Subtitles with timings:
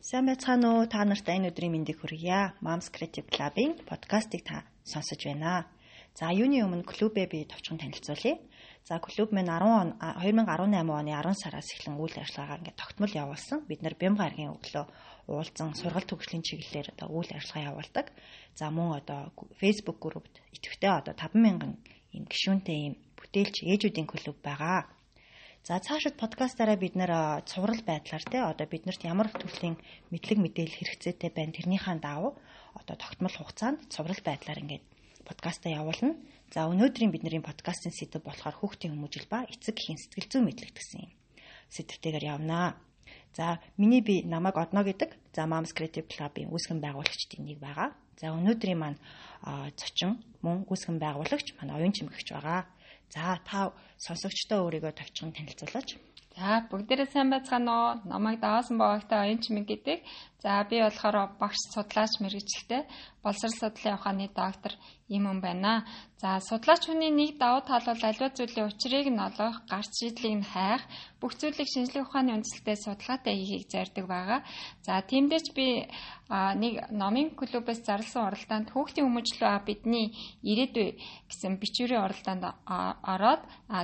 [0.00, 0.88] Сайн байцгаана уу?
[0.88, 2.56] Та нарт энэ өдрийн мэндийг хүргье.
[2.64, 5.68] Moms Creative Club-ийн подкастыг та сонсож байна.
[6.16, 8.40] За, юуны өмнө клубээ би товчхон танилцуулъя.
[8.88, 13.68] За, клуб маань 10 он 2018 оны 10 сараас эхлэн үйл ажиллагаагаа ингээд тогтмол явуулсан.
[13.68, 14.84] Бид нар Бям гарагийн өглөө
[15.28, 18.06] уулзсан сургалт төгслийн чиглэлээр одоо үйл ажиллагаа явуулдаг.
[18.56, 21.76] За, мөн одоо Facebook группт идэвхтэй одоо 50000
[22.16, 24.88] ийм гишүүнтэй ийм бүтээлч ээжүүдийн клуб байгаа.
[25.62, 29.76] За цаашид подкастаараа бид нэр цуврал байдлаар те одоо биднэрт ямар төрлийн
[30.08, 32.32] мэдлэг мэдээлэл хэрэгцээтэй байна тэрнийхээ дагуу
[32.80, 34.84] одоо тогтмол хугацаанд цуврал байдлаар ингээд
[35.28, 36.16] подкастаа явуулна.
[36.48, 41.00] За өнөөдрийн бидний подкастын сэдэв болохоор хүүхдийн хүмүүжил ба эцэг эхийн сэтгэл зүйн мэдлэг гэсэн
[41.04, 41.12] юм.
[41.68, 42.80] Сэдвтэйгээр явнаа.
[43.36, 45.12] За миний би намайг Одно гэдэг.
[45.36, 47.92] За Moms Creative Club-ийн үүсгэн байгуулагчдын нэг байгаа.
[48.16, 48.98] За өнөөдрийн маань
[49.76, 52.66] зочин мөн үүсгэн байгуулагч манай оюун чимэгч байгаа.
[53.14, 55.98] За та сонсогчдоо өөрийгөө товчхон танилцуулаач.
[56.38, 57.90] За бүгдээрээ сайн байцгаана уу?
[58.06, 59.98] Намайг даваасан богтой оюун чимэг гэдэг.
[60.42, 62.82] За би болохоор багш судлаач мэрэгчлээ
[63.22, 64.72] боловсрол судлалын ухааны доктор
[65.08, 65.84] юм юм байна.
[66.16, 70.48] За судлаач хүний нэг давуу тал бол аливаа зүйлийн учрыг нь олох, гарц шийдлийг нь
[70.48, 70.80] хайх,
[71.20, 74.40] бүх зүйлийг шинжлэх ухааны үндсэлтэй судалгаатай хийхийг зорддог байгаа.
[74.86, 75.66] За тиймдээ ч би
[76.32, 80.96] нэг номын клубээс зарласан уралдаанд хүүхдийн хүмүүжлөө бидний ирээдүй
[81.28, 82.44] гэсэн бичвэрийн уралдаанд
[83.12, 83.42] ороод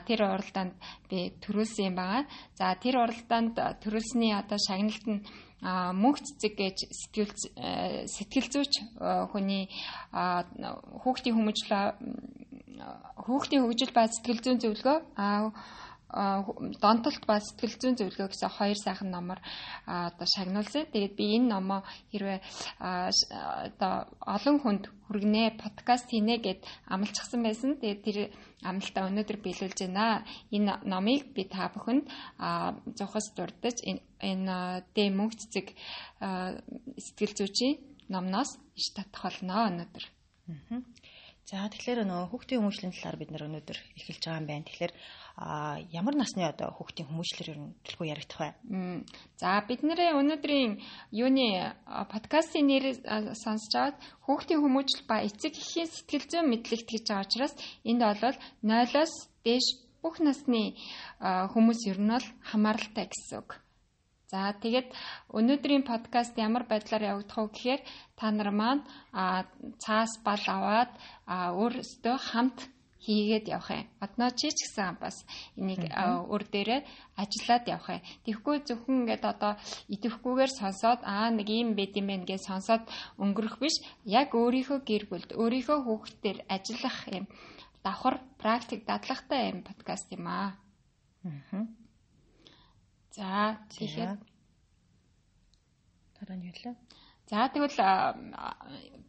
[0.08, 0.72] тэр уралдаанд
[1.10, 2.24] би төрүүлсэн юм байгаа.
[2.56, 5.20] За тэр уралдаанд төрүүлсний одоо шагналт нь
[5.62, 7.32] мөнх цэцэг гэж сэтгэл
[8.06, 8.72] сэтгэл зүйч
[9.32, 9.72] хүний
[11.02, 11.84] хүүхдийн хүмүүжлээ
[13.24, 14.98] хүүхдийн хөгжил ба сэтгэл зүйн зөвлөгөө
[16.08, 19.40] донтолт ба сэтгэл зүйн зөвлөгөө гэсэн хоёр сайхан номоор
[19.86, 20.86] одоо шагнуулсан.
[20.94, 21.80] Тэгээд би энэ номоо
[22.14, 22.38] хэрвээ
[22.78, 27.82] одоо олон хүнд хүргэнэ, подкаст хийнэ гэд амлчихсан байсан.
[27.82, 28.18] Тэгээд тэр
[28.62, 30.22] амлалтаа өнөөдөр биелүүлж байна.
[30.54, 32.06] Энэ номыг би та бүхэнд
[32.94, 33.82] зохиос дурдж
[34.22, 35.74] энэ дэ мөнх цэцэг
[37.02, 37.82] сэтгэл зүйчийн
[38.14, 40.04] номноос иш татах болно өнөөдөр.
[41.46, 44.66] За тэгэхээр нөгөө хүүхдийн хүмүүжлийн талаар бид нөр өнөөдөр эхэлж байгаа юм байна.
[44.66, 44.92] Тэгэхээр
[45.36, 48.50] а ямар насны одоо хүүхдийн хүмүүжлэр ер нь төлхөө яригдах вэ?
[49.36, 50.80] За бид нэрээ өнөөдрийн
[51.12, 51.76] юуны
[52.08, 52.84] подкастын нэр
[53.36, 57.54] сонсож аваад хүүхдийн хүмүүжил ба эцэг эхийн сэтгэл зүйн мэдлэгт гэж байгаа учраас
[57.84, 59.12] энд бол 0-оос
[59.44, 59.66] дээш
[60.00, 60.72] бүх насны
[61.20, 63.60] хүмүүс ер нь бол хамааралтай гэсэн үг.
[64.32, 64.90] За тэгээд
[65.38, 67.80] өнөөдрийн подкаст ямар байдлаар явагдах вэ гэхээр
[68.18, 68.82] та нар маань
[69.78, 70.90] цаас бал аваад
[71.28, 72.58] өөрсдөө хамт
[73.06, 73.86] хийгээд явах юм.
[74.02, 75.16] Одноо чи ч гэсэн бас
[75.54, 76.80] энийг өр дээрээ
[77.14, 78.02] ажиллаад явах юм.
[78.26, 79.52] Тэгэхгүй зөвхөн ингээд одоо
[79.94, 82.82] идэвхгүйгээр сонсоод аа нэг юм байд юм байна гэж сонсоод
[83.22, 83.78] өнгөрөх биш.
[84.02, 87.24] Яг өөрийнхөө гэр бүлд, өөрийнхөө хүүхдээр ажиллах юм
[87.86, 90.58] давхар практик дадлагтай юм подкаст юм аа.
[91.22, 91.66] Аа.
[93.14, 94.18] За тэгэхээр
[96.18, 96.74] дараа нь юу лээ?
[97.30, 97.78] За тэгвэл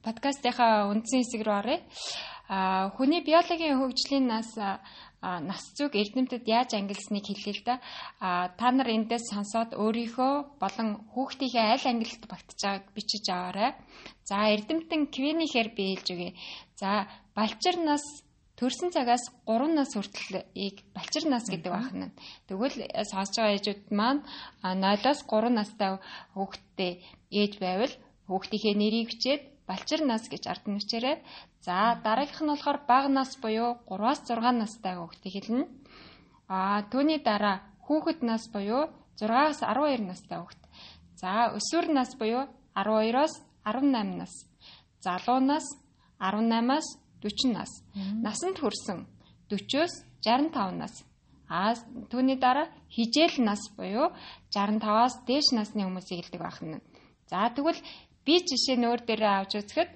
[0.06, 1.80] подкастынхаа үндсэн хэсэг рүү оръё.
[2.48, 4.56] А хүний биологийн хөгжлийн нас
[5.22, 7.76] нас зүг эрдэмтэд яаж ангилсныг хэлээ л да.
[8.24, 13.76] А та нар эндээс сонсоод өөрийнхөө болон хүүхдийнхээ аль ангилалд багтж байгааг бичиж аваарай.
[14.24, 16.32] За эрдэмтэн Квинихэр би хэлж өгье.
[16.80, 18.04] За балчир нас
[18.56, 22.14] төрсэн цагаас 3 нас хүртэлийг балчир нас гэдэг байна.
[22.48, 24.22] Тэгвэл сонсож байгаа ээжүүд маань
[24.64, 26.00] 0-оос 3 настай
[26.34, 26.92] хүүхэдтэй
[27.34, 27.94] ээж байвал
[28.30, 31.22] хүүхдийнхээ нэрийг бичээд балчир нас гэж ард нь бичээрэй.
[31.62, 35.66] За дараагийнх нь болохоор бага нас буюу 3-аас 6 настай хүүхдийг хэлнэ.
[36.48, 38.88] А түүний дараа хүүхэд нас буюу
[39.20, 40.62] 6-аас 12 настай хүүхэд.
[41.20, 43.34] За өсвөр нас буюу 12-оос
[43.68, 44.34] 18 нас.
[45.04, 45.66] Залуу нас
[46.20, 46.88] 18-аас
[47.22, 47.72] 40 нас.
[48.24, 49.04] Насанд хүрсэн
[49.50, 50.94] 40-оос 65 нас.
[51.50, 51.76] А
[52.12, 54.12] түүний дараа хижээл нас буюу
[54.52, 56.80] 65-аас дээш насны хүмүүсийг хэлдэг байна.
[57.32, 57.80] За тэгвэл
[58.28, 59.92] би жишээ нөөр дээрээ авч үзэхэд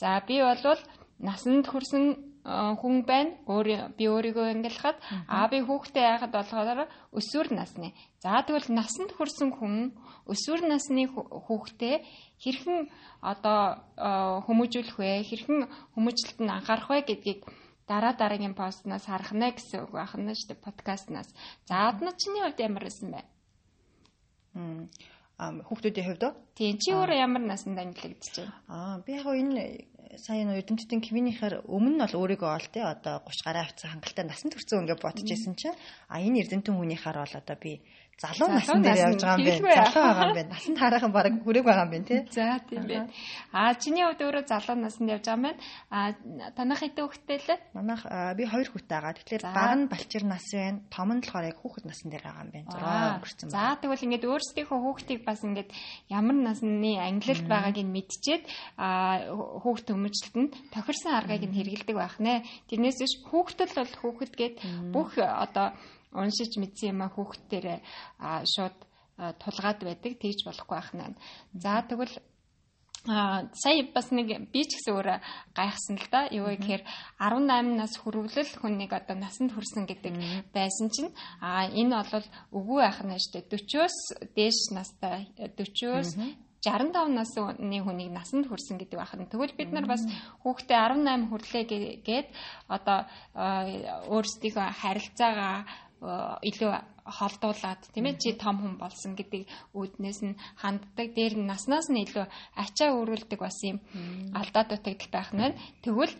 [0.00, 0.82] за би болвол
[1.22, 2.04] насанд хүрсэн
[2.46, 3.34] хүн байна.
[3.46, 7.90] Өөр би өөрийгөө ангилахад аа би хүүхдээ яахад болохоор өсвөр насны.
[8.22, 9.94] За тэгвэл насанд хүрсэн хүн
[10.30, 11.96] өсвөр насны хүүхдээ
[12.38, 12.78] хэрхэн
[13.18, 13.82] одоо
[14.46, 15.26] хүмүүжүүлэх вэ?
[15.26, 15.66] Хэрхэн
[15.98, 17.40] хүмүүжлэлт нь анхаарах вэ гэдгийг
[17.90, 21.30] дараа дараагийн постнаас харах нэ гэсэн үг байна шүү дээ подкастнаас.
[21.66, 23.22] За адна чиний хувьд ямар байсан бэ?
[25.38, 26.34] Хүүхдүүдийн хувьд уу?
[26.56, 28.52] Тийм чи өөрөө ямар наснд ангилагдчих вэ?
[28.72, 29.84] Аа би яг энэ
[30.16, 34.24] сая нөө эрдэмтдийн квинийхээр өмнө нь бол өөрийгөө ол те одоо 30 гараа авцсан хангалттай
[34.24, 35.76] насанд хүрсэн ингээ бодож исэн чинь
[36.08, 37.84] а энэ эрдэмтэн хүнийхээр бол одоо би
[38.16, 39.84] залуу насны дээр явж байгаа юм байна.
[39.92, 40.52] Залуу байгаа юм байна.
[40.56, 42.20] Насанд хараахан баг хүрээг байгаа юм байна тий.
[42.32, 43.08] За тийм байна.
[43.52, 45.60] Аа чиний хувьд өөрөө залуу наснд явж байгаа юм байна.
[45.92, 46.08] Аа
[46.56, 47.58] танах хэдэн хүүхэдтэй лээ?
[47.76, 48.02] Манайх
[48.40, 49.16] би хоёр хүүхэдтэй байгаа.
[49.20, 50.80] Тэгэхээр баг нь балчир нас байна.
[50.88, 52.68] Том нь болохоор яг хүүхэд насн дээр байгаа юм байна.
[52.72, 53.56] 6 өнгөрцөн байна.
[53.60, 55.70] За тэгвэл ингээд өөрсдийнхөө хүүхдийг бас ингээд
[56.08, 58.44] ямар насны ангилалд байгааг нь мэдчихээд
[58.80, 59.28] аа
[59.60, 62.48] хүүхд өмчлөлтөнд тохирсон аргыг нь хэрэгэлдэг байх нэ.
[62.72, 64.54] Тэрнээс биш хүүхдэл бол хүүхэд гээд
[64.88, 65.76] бүх одоо
[66.12, 67.78] уншиж мэдсэн юм а хүүхдтэрээ
[68.44, 68.76] шууд
[69.16, 71.16] тулгаад байдаг тэгж болохгүй байх нэ.
[71.56, 72.14] За тэгвэл
[73.08, 75.18] а сая бас нэг би ч гэсэн өөрөө
[75.54, 76.26] гайхсан л да.
[76.34, 76.82] Юу гэхээр
[77.22, 80.14] 18 нас хүрвэл хүн нэг одоо насанд хүрсэн гэдэг
[80.50, 83.96] байсан чинь а энэ бол үгүй байх нь штэ 40-оос
[84.34, 86.18] дээш настай 40-оос
[86.66, 89.30] 65 насны хүнийг насанд хүрсэн гэдэг байна.
[89.30, 90.02] Тэгвэл бид нар бас
[90.42, 91.64] хүүхдээ 18 хүрлээ
[92.02, 92.28] гээд
[92.66, 93.06] одоо
[94.10, 96.70] өөрсдийнхөө харилцаагаа илүү
[97.06, 101.14] холдуулаад тийм ээ чи том хүн болсон гэдэг үүднээс нь ханддаг.
[101.14, 102.26] Дээр нь наснаас нь илүү
[102.58, 103.78] ачаа өөрүүлдэг бас юм
[104.34, 105.54] алдаа дутагдaltaй байх нь.
[105.86, 106.14] Тэгвэл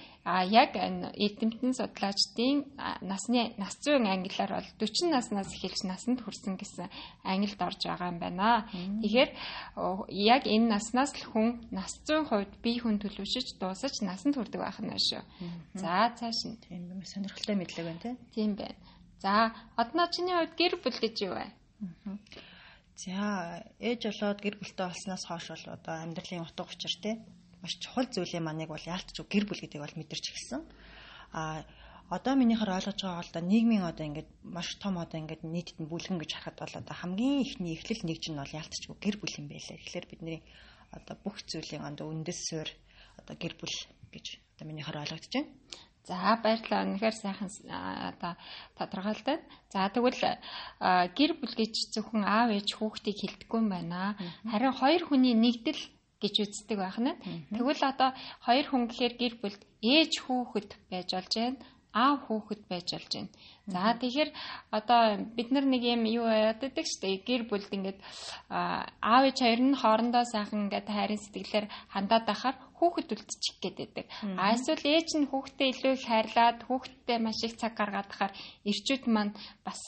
[0.50, 2.70] яг эдэмтэн судлаачдын
[3.02, 6.86] насны нас зүйн ангилаар бол 40 наснаас эхэлж насанд хүрсэн гэсэн
[7.26, 8.70] ангилд орж байгаа юм байна.
[9.02, 9.30] Тэгэхээр
[10.14, 14.78] яг энэ наснаас л хүн нас зүйн хувьд бие хүн төлөвшөж дуусаж насанд хүрдэг байх
[14.78, 15.22] нь шүү.
[15.74, 16.58] За цааш нь.
[16.62, 18.78] Тийм сонирхолтой мэдлэг байна тийм байна.
[19.22, 21.46] За, одноо чиний хувьд гэр бүл гэж юу вэ?
[22.96, 27.10] За, ээж болоод гэр бүлтэй болсноос хойш бол одоо амьдралын утга учир те
[27.62, 30.62] маш чухал зүйлээ манайг бол яалтч гэр бүл гэдэг бол мэдэрч эхэлсэн.
[31.32, 31.64] А
[32.08, 35.90] одоо минийхэр ойлгож байгаа бол да нийгмийн одоо ингээд маш том одоо ингээд нийтэд нь
[35.90, 39.46] бүлгэн гэж харахад бол одоо хамгийн ихний эхлэл нэгж нь бол яалтч гэр бүл юм
[39.50, 39.76] байлаа.
[39.80, 40.40] Тэгэхээр бидний
[40.94, 42.72] одоо бүх зүйлийн одоо үндэс суурь
[43.18, 43.76] одоо гэр бүл
[44.14, 45.50] гэж одоо минийхэр ойлгогдож байна.
[46.06, 46.86] За баярлалаа.
[46.86, 48.32] Үнэхээр сайхан одоо
[48.78, 49.40] тодорхойлдог.
[49.74, 50.22] За тэгвэл
[51.18, 54.14] гэр бүл гэж зөвхөн аав ээж хүүхдийг хилдэггүй юм байна.
[54.46, 55.82] Харин хоёр хүний нэгдэл
[56.22, 57.18] гэж үздэг байх нь.
[57.50, 58.14] Тэгвэл одоо
[58.46, 61.58] хоёр хүн гэхээр гэр бүлд ээж хүүхэд байж болж байна
[61.96, 63.32] аав хүүхэд байж болж байна.
[63.72, 64.30] За тэгэхээр
[64.78, 65.00] одоо
[65.36, 67.98] бид нар нэг юм юу яадаг штэ гэр бүлд ингээд
[68.52, 74.06] аав ээж хоёр нь хоорондоо сайхан ингээд хайрын сэтгэлээр хандаад байхаар хүүхэд үлдчих гээд байдаг.
[74.40, 78.32] А эсвэл ээж нь хүүхдээ илүү их хайрлаад хүүхдтэй маш их цаг гаргаад тахаар
[78.70, 79.32] ирчүүд маань
[79.66, 79.80] бас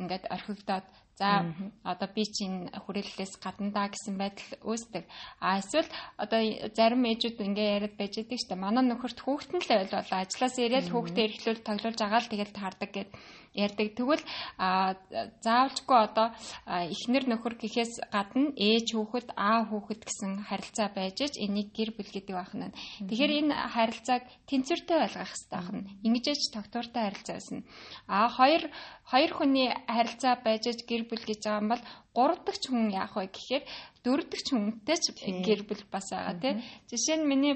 [0.00, 1.46] ингээд орхигдоод За
[1.86, 5.06] одоо би чинь хүрээллээс гадна даа гэсэн байдал үүсдэг.
[5.38, 5.86] А эсвэл
[6.18, 6.42] одоо
[6.74, 8.64] зарим ээжүүд ингээ яриад байж байдаг шүү дээ.
[8.66, 12.90] Манай нөхөрт хүүхдэн л байл болоо ажлаас ирээд хүүхдээ эрхлүүл тоглуулж байгаа л тэгэл таардаг
[12.90, 13.10] гэд
[13.54, 13.94] ярьдаг.
[13.94, 14.24] Тэгвэл
[14.58, 16.28] заавалжгүй одоо
[16.66, 22.10] эхнэр нөхөр гэхээс гадна ээж хүүхэд аа хүүхэд гэсэн харилцаа байж аж энийг гэр бүл
[22.10, 22.74] гэдэг байна.
[23.08, 25.90] Тэгэхээр энэ харилцааг тэнцвэртэй байлгах хэрэгтэй байна.
[26.02, 27.58] Ингэж тогтвортой харилцаа байсан.
[28.10, 28.62] А хоёр
[29.10, 31.82] хоёр хүний харилцаа байж аж гэр бүл гэж байгаа юм бол
[32.14, 33.64] гурав дахь хүн яах вэ гэхээр
[34.06, 36.54] дөрөв дахь хүнтэй ч гэр бүл бас байгаа тий.
[36.86, 37.54] Жишээ нь миний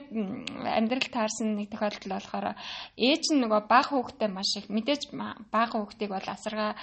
[0.67, 2.59] амьдрал таарсан нэг тохиолдол болохоор
[2.99, 5.03] ээж нь нөгөө бага хүүхдээ маш их мэдээж
[5.55, 6.75] бага хүүхдийг бол асаргаа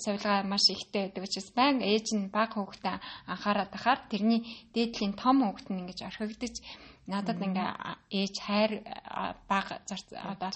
[0.00, 2.96] сувилгаа маш ихтэй байдаг учраас баян ээж нь бага хүүхдээ
[3.28, 4.40] анхаарат тахаар тэрний
[4.72, 6.56] дээдлийн том хүүхд нь ингэж орхигдож
[7.06, 7.68] надад ингээ
[8.10, 8.72] ээж хайр
[9.48, 10.50] баг одоо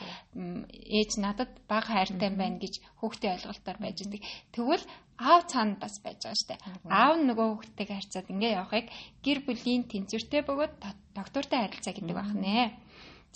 [0.99, 4.25] ээж надад баг хайртай байна гэж хүүхдээ ойлголтоор байж байгаа.
[4.57, 4.85] Тэгвэл
[5.19, 6.57] аав цаана бас байж байгаа штэ.
[6.89, 8.87] Аав нөгөө хүүхдтэйг харьцаад ингээ явахыг
[9.25, 10.75] гэр бүлийн тэнцвэртэй бөгөөд
[11.19, 12.73] доктортой харилцаа гэдэг байх нэ.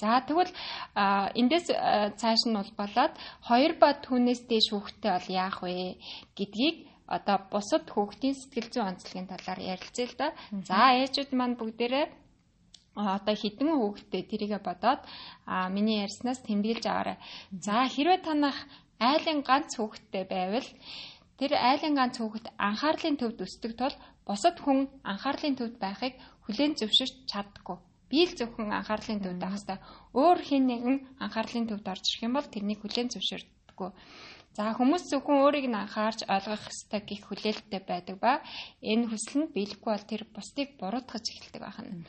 [0.00, 0.52] За тэгвэл
[0.96, 1.66] эндээс
[2.16, 3.14] цааш нь бол болоод
[3.48, 6.00] хоёр ба түүнээс дээш хүүхдтэй бол яах вэ
[6.38, 6.76] гэдгийг
[7.12, 10.28] одоо бусад хүүхдийн сэтгэл зүйн онцлогийн талаар ярилцъя л да.
[10.64, 12.06] За ээжүүд маань бүгдээрээ
[12.96, 15.00] одоо хідэн хүүхдээ тэрийгэ бодоод
[15.46, 17.16] а миний ярьснаас тэмдэглэж аваарай.
[17.64, 18.58] За хэрвээ танах
[19.00, 20.68] айлын ганц хүүхдтэй байвал
[21.38, 23.94] тэр айлын ганц хүүхэд анхаарлын төвд өсдөг тул
[24.28, 27.78] бусад хүн анхаарлын төвд байхыг хүлээн зөвшөөрч чаддаггүй.
[28.10, 29.80] Би л зөвхөн анхаарлын төвд байх хэвээр
[30.20, 33.08] өөр хэн нэгэн анхаарлын төвд орж ирэх юм бол тэрнийг хүлээн
[33.72, 33.90] зөвшөөрдөггүй.
[34.52, 38.44] За хүмүүс зөвхөн өөрийг нь анхаарч ойлгох ёстой гих хүлээлттэй байдаг ба
[38.84, 42.04] энэ хүсэл нь биелэхгүй бол тэр бусдыг буруутгаж эхэлдэг байна.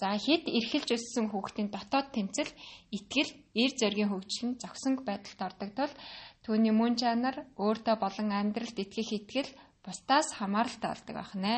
[0.00, 2.48] За хэд эрхэлж өссөн хүүхдийн дотоод тэмцэл,
[2.96, 5.92] итгэл, эр зоригийн хөгжил нь зогсонг байдалд ордог тул
[6.48, 9.52] түүний мөн чанар, өөртөө болон амьдралд итгэх итгэл
[9.84, 11.54] бусдаас хамааралтай болдог байх нэ.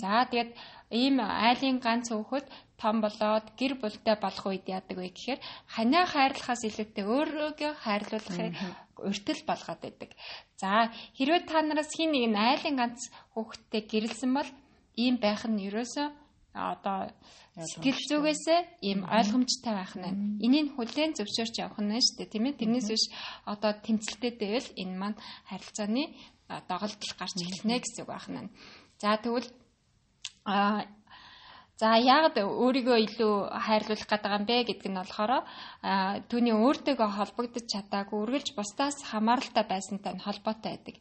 [0.00, 0.52] За тэгээд
[0.90, 2.46] ийм айлын ганц хүүхэд
[2.80, 5.40] том болоод гэр бүлтэй болох үед яадаг вэ гэхээр
[5.74, 8.56] ханаа хайрлахаас илүүтэй өөрөөгөө хайрлуулахыг
[8.96, 10.10] уртл болгоод байдаг.
[10.56, 13.00] За хэрвээ та нараас хин нэг нь айлын ганц
[13.36, 14.50] хүүхэдтэй гэрэлсэн бол
[14.96, 16.08] ийм байх нь ерөөсөө
[16.56, 17.12] одоо
[17.60, 20.40] сэтгэл зүгээсээ ийм ойлгомжтой байх нь.
[20.44, 22.58] Энийг хүлээн зөвшөөрч явах нь шүү дээ, тийм ээ.
[22.58, 23.04] Тэрнээс биш
[23.46, 26.04] одоо тэмцэлтэй дэвэл энэ маань харилцааны
[26.70, 28.50] доголдол гарч эхэлнэ гэсэн үг байна.
[28.98, 29.48] За тэгвэл
[30.44, 30.84] а
[31.80, 35.32] За яагаад өөрийгөө илүү хайрлуулах гэдэг юм бэ гэдг нь болохоор
[36.28, 40.96] түүний өөртөөгөө холбогдож чадаагүй үргэлж бусдаас хамааралтай байсантай нь холбоотой байдаг.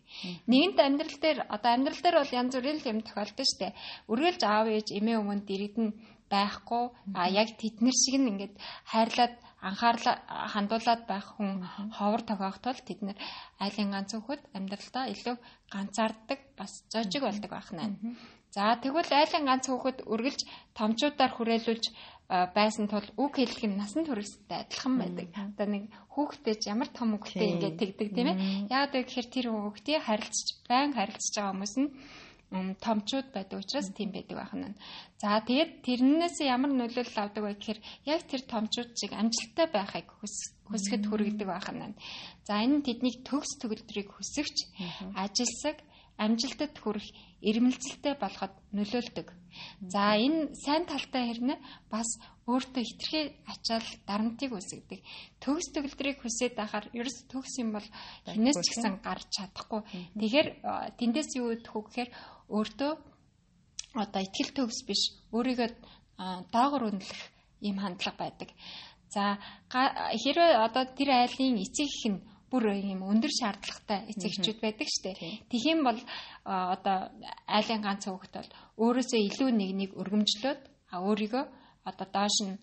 [0.48, 3.76] Нэгэнт амьдрал дээр одоо амьдрал дээр бол янз бүрийн юм тохиолдож штэ.
[4.08, 5.88] Үргэлж аав ээж эмээ өвөнд дэрэгдэн
[6.32, 8.56] байхгүй а яг тэднэр шиг нь ингээд
[8.88, 10.16] хайрлаад анхаарлаа
[10.54, 13.18] хандуулад байх хүн ховор тохиогтол тэд нэр
[13.64, 15.36] айлын ганц хөхөд амьдралдаа илүү
[15.74, 18.16] ганцаарддаг бас жожиг болдог байх нь.
[18.56, 20.42] За тэгвэл айлын ганц хүүхэд үргэлж
[20.78, 21.86] томчуудаар хүрээлүүлж
[22.30, 25.28] байсан тул үг хэллэг нь насан туршидтай адилхан байдаг.
[25.34, 28.38] Одоо нэг хүүхдтэй ямар том үгтэй ингээд тэгдэг тийм ээ.
[28.70, 31.90] Яг тэгэхээр тэр хүүхдийг харилцаж байн харилцаж байгаа хүмүүс нь
[32.52, 34.74] томчууд байдаг учраас тийм байдаг байна.
[35.22, 37.80] За тэгээд тэрнээс ямар нөлөөлөл авдаг вэ гэхээр
[38.10, 40.08] яг тэр томчууд шиг амжилттай байхыг
[40.66, 41.94] хүсэхэд хүргэдэг байна.
[42.48, 44.58] За энэ нь тэднийг төгс төгөлдрийг хүсэгч,
[45.14, 45.78] ажилсаг,
[46.18, 47.08] амжилтад хүрэх
[47.40, 49.28] ирмэлцэлтэй болоход нөлөөлдөг.
[49.88, 51.58] За энэ сайн талтай хэрнээ
[51.90, 52.10] бас
[52.46, 55.00] өөртөө хитрхи ачаал дарамтыг үсгдэг.
[55.40, 57.88] Төгс төгөлдрийг хүсээд байхаар ерөөс төгс юм бол
[58.28, 59.82] хинээс ч гэсэн гарч чадахгүй.
[60.20, 60.48] Тэгэхээр
[61.00, 62.10] тэндээс юу өгөх вэ гэхээр
[62.50, 62.92] өөртөө
[64.04, 65.02] одоо ихтгэл төгс биш
[65.34, 65.70] өөрийгөө
[66.54, 67.22] доогор үнэлэх
[67.62, 68.50] ийм хандлага байдаг.
[69.10, 75.14] За хэрвээ одоо тэр айлын эцэг их нь бүр ийм өндөр шаардлагатай эцэгчүүд байдаг штэ.
[75.50, 76.00] Тэгхийн бол
[76.46, 76.98] одоо
[77.46, 78.52] айлын ганц хүүхэд бол
[78.84, 80.62] өөрөөсөө илүү нэг нэг өргөмжлөөд
[80.94, 81.44] а өөрийгөө
[81.90, 82.56] одоо доош нь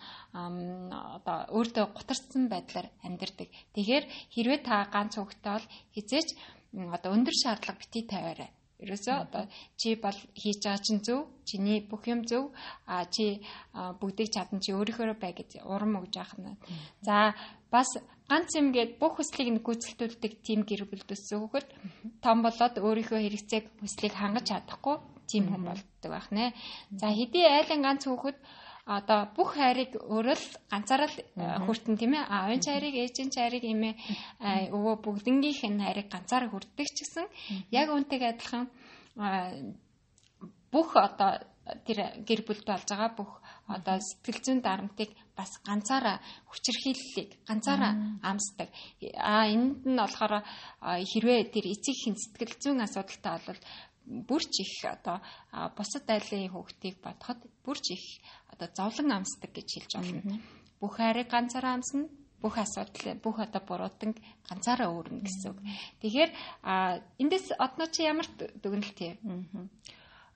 [1.17, 3.49] одоо өөртөө гутарсан байдлаар амьдардаг.
[3.75, 6.29] Тэгэхээр хэрвээ та ганц хүүхэдтэй бол хизээч
[6.97, 8.51] одоо өндөр шаардлага бити тавиарай.
[8.83, 9.45] Ерөөсөө одоо
[9.81, 12.53] чи бол хийж байгаа чинь зөв, чиний бүх юм зөв,
[12.85, 13.41] а чи
[13.73, 16.61] бүгдийг чадан чи өөрийнхөө бай гэж урам өгж яах нь.
[17.01, 17.33] За
[17.73, 17.89] бас
[18.29, 21.69] ганц юм гээд бүх хүслийг нь гүйцэлдүүлдэг тим гэр бүл төссөн хөхөд
[22.25, 24.97] том болоод өөрийнхөө хэрэгцээг хүслийг хангаж чадахгүй
[25.31, 26.53] тийм хүн болдог байх нэ.
[27.01, 28.39] За хэдий айлын ганц хөхөд
[28.87, 32.25] одоо бүх хайрыг өөрөө л ганцаараа л э, хүртэн тийм ээ.
[32.31, 33.95] А овын чайрыг, ээжийн чайрыг имээ
[34.71, 37.27] өвөө бүгднгийнх нь хайрыг ганцаараа хүртдэг ч гэсэн
[37.75, 38.65] яг үүнтэйг адилхан
[40.71, 41.43] бүх одоо
[41.83, 43.33] тэр гэр бүлд болж байгаа бүх
[43.67, 48.71] одоо сэтгэл зүйн дарамтыг бас ганцаараа хүчирхийллийг ганцаараа амсдаг.
[49.19, 50.47] А энд нь болохоор
[51.11, 53.61] хэрвээ тэр эцэг хин сэтгэл зүйн асуудалтай бол
[54.07, 55.19] бүр ч их одоо
[55.77, 58.05] бусад айлын хүүхдийг бодоход бүр ч их
[58.53, 60.41] одоо зовлон амсдаг гэж хэлж байна.
[60.81, 62.07] Бүх хайрыг ганцаараа амсна,
[62.41, 64.15] бүх асуудал бүх одоо буруудан
[64.49, 65.59] ганцаараа өөрнө гэсэн үг.
[66.01, 66.31] Тэгэхээр
[67.19, 68.29] эндээс одноо чи ямар
[68.63, 69.71] дүгнэлт юм?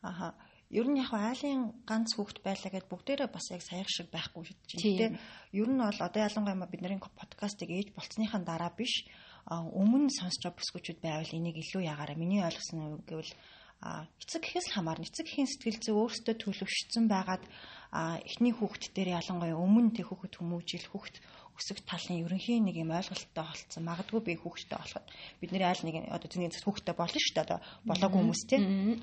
[0.02, 0.34] Аха.
[0.70, 4.98] Ер нь яг айлын ганц хүүхэд байлаа гэд бүгдээрээ бас яг саяг шиг байхгүй шүү
[5.02, 5.18] дээ.
[5.50, 9.02] Ер нь бол одоо ялангуяа бидний подкастыг ээж болцсныхаа дараа биш
[9.50, 13.32] өмнө сонсч байгаа бүсгүүчүүд байвал энийг илүү ягаараа миний ойлгосон нь гэвэл
[13.80, 15.08] эцэг гэхээс л хамаарна.
[15.08, 17.44] Эцэг гэхийн сэтгэл зүй өөртөө төлөвшсөн байгаад
[18.28, 21.16] эхний хүүхэд дээр ялангуяа өмнө тэг хүүхэд хүмүүжил хүүхэд
[21.58, 23.82] өсөх талын ерөнхий нэг юм ойлголттой болцсон.
[23.84, 25.06] Магадгүй би хүүхэдтэй болоход
[25.40, 27.44] бидний айл нэг одоо зэний хүүхэдтэй болно шүү дээ.
[27.44, 28.56] Одоо болоогүй хүмүүс те.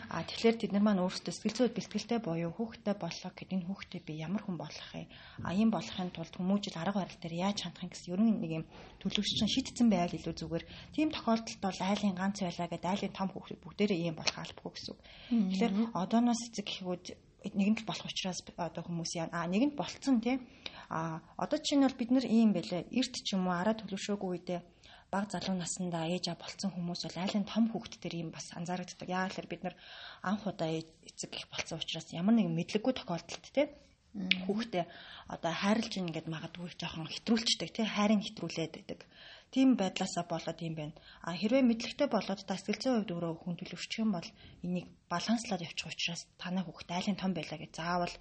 [0.10, 4.01] А тэгэхээр тэд нар маань өөрсдөө сэтгэл зүйд бэлтгэлтэй буюу хүүхэдтэй боллоо гэхэд энэ хүүхдээ
[4.08, 5.08] би ямар хүн болох юм?
[5.46, 8.66] А ийм болохын тулд хүмүүжил арга барил дээр яаж хандах юм гэсэн ерөн нэг юм
[9.04, 10.66] төлөвшсөн шийдсэн байвал илүү зүгээр.
[10.98, 14.98] Тийм тохиолдолд бол айлын ганц байлаа гэдэг айлын том хүүхэд бүгдээрээ ийм болох албагүй гэсэн.
[15.30, 17.06] Тэгэхээр одооноос эцэг гэхүүд
[17.44, 20.38] нэгэнд болох учраас одоо хүмүүс яа а нэгэнд болцсон тий
[20.89, 22.88] А одоо чинь бол бид нар ийм байлаа.
[22.91, 24.60] Эрт ч юм уу араа төлөвшөөгүй үедээ
[25.12, 29.12] баг залуу наснда ээж аа болцсон хүмүүс бол айлын том хүүхэд төр ийм бас анзаарэгддэг.
[29.12, 29.75] Яагаад гэхээр бид нар
[30.24, 33.63] анх удаа эцэг их болцсон учраас ямар нэгэн мэдлэггүй тохиолдолд те
[34.48, 34.86] хүүхдээ
[35.27, 39.00] одоо хайрлж ингээд магадгүй жоохон хэтрүүлчдэг тий хайрын хэтрүүлээд байдаг.
[39.54, 40.96] Тийм байдлаасаа болоод юм байна.
[41.27, 44.30] А хэрвээ мэдлэгтэй болоод та сэтгэл зүйн хувьд өөрөө хүн төлөвшчих юм бол
[44.66, 48.13] энийг баланслаад явуучих учраас танай хүүхэд айлын том байлаа гэж заавал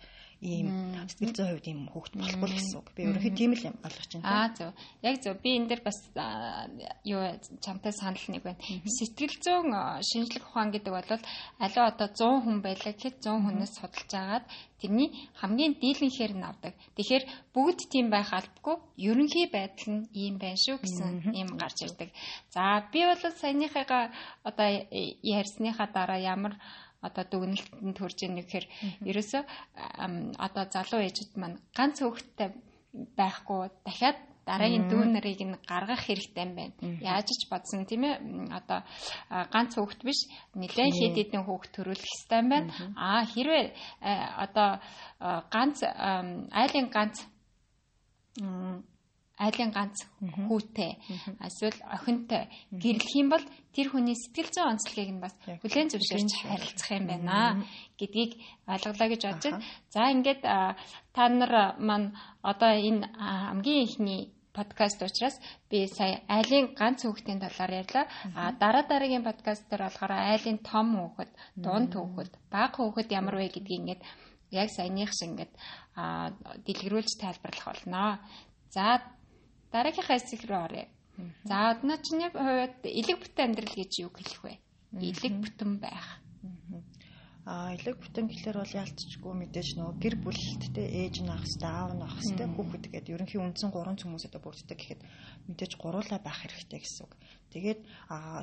[0.45, 0.69] ийм
[1.09, 2.89] сэтгэл зүйн хувьд ийм хүүхэд болохгүй гэсэн үг.
[2.93, 4.29] Би өөрөөхөө тийм л юм ойлгож байна.
[4.29, 4.71] Аа зөв.
[5.01, 5.35] Яг зөв.
[5.41, 5.99] Би энэ дэр бас
[7.09, 7.21] юу
[7.65, 8.61] чамтай санал нэг байна.
[8.85, 9.73] Сэтгэл зүйн
[10.05, 11.09] шинжлэх ухаан гэдэг бол
[11.57, 14.45] аливаа одоо 100 хүн байлаа гэхэд 100 хүнээс судалж агаад
[14.77, 15.09] тэрний
[15.41, 16.75] хамгийн дийлэнхээр нь авдаг.
[17.01, 17.25] Тэгэхээр
[17.57, 18.77] бүгд тийм байх албагүй.
[19.01, 22.13] Ерөнхий байдал нь ийм байна шүү гэсэн юм гарч ирдэг.
[22.53, 24.13] За би бол саяныхаа
[24.45, 24.69] одоо
[25.25, 26.61] ярьсныхаа дараа ямар
[27.03, 28.67] одоо дүгнэлтэнд төрж ийн гэхээр
[29.11, 29.43] ерөөсөө
[30.47, 32.49] одоо залуу ээжүүд маань ганц хөвгттэй
[33.19, 36.75] байхгүй дахиад дараагийн дүү нарыг нь гаргах хэрэгтэй юм байна.
[37.03, 38.15] Яаж ч бодсон тийм ээ
[38.55, 38.81] одоо
[39.51, 42.71] ганц хүүхэд биш нэлээд хэд хэдэн хүүхэд төрүүлэх хэрэгтэй юм байна.
[42.95, 43.65] Аа хэрвээ
[44.45, 44.71] одоо
[45.51, 47.27] ганц айлын ганц
[49.37, 49.97] айлын ганц
[50.49, 50.97] хүүтэй
[51.45, 53.45] эсвэл охинтой гэрлэх юм бол
[53.77, 57.37] тэр хүний сэтгэл зүйн онцлогийг нь бас хүлээн зөвшөөрч харилцах юм байна
[58.01, 58.33] гэдгийг
[58.65, 59.65] ойлголоо гэж бодож байна.
[59.93, 60.43] За ингээд
[61.13, 64.23] та нар маань одоо энэ хамгийн ихний
[64.57, 65.37] подкаст учраас
[65.69, 68.05] би сая айлын ганц хүүхдийн талаар ярьлаа.
[68.35, 73.53] А дараа дараагийн подкаст дээр болохоор айлын том хүүхэд, дунд хүүхэд, бага хүүхэд ямар вэ
[73.53, 74.03] гэдгийг ингээд
[74.57, 75.53] яг саяных шиг ингээд
[76.65, 78.25] дэлгэрүүлж тайлбарлах болно.
[78.73, 79.05] За
[79.73, 80.87] дараагийнхаа хэсэг рүү оръё.
[81.49, 84.55] За одноо чинь яг хувьд элэг бүтэн амьдрал гэж юу хэлэх вэ?
[85.01, 86.21] Элэг бүтэн байх.
[87.47, 91.93] А элэг бүтэн гэхэлэр бол ялцчгүй мэдээж нөгөө гэр бүлтэй ээж нь ах хэвээр аав
[91.95, 95.01] нь ах хэвээр хүүхэд гэдэг ерөнхийн үндсэн гурван хүмүүс одоо бүрддэг гэхэд
[95.47, 97.13] мэдээж гуруулаа байх хэрэгтэй гэсэн үг.
[97.55, 97.81] Тэгээд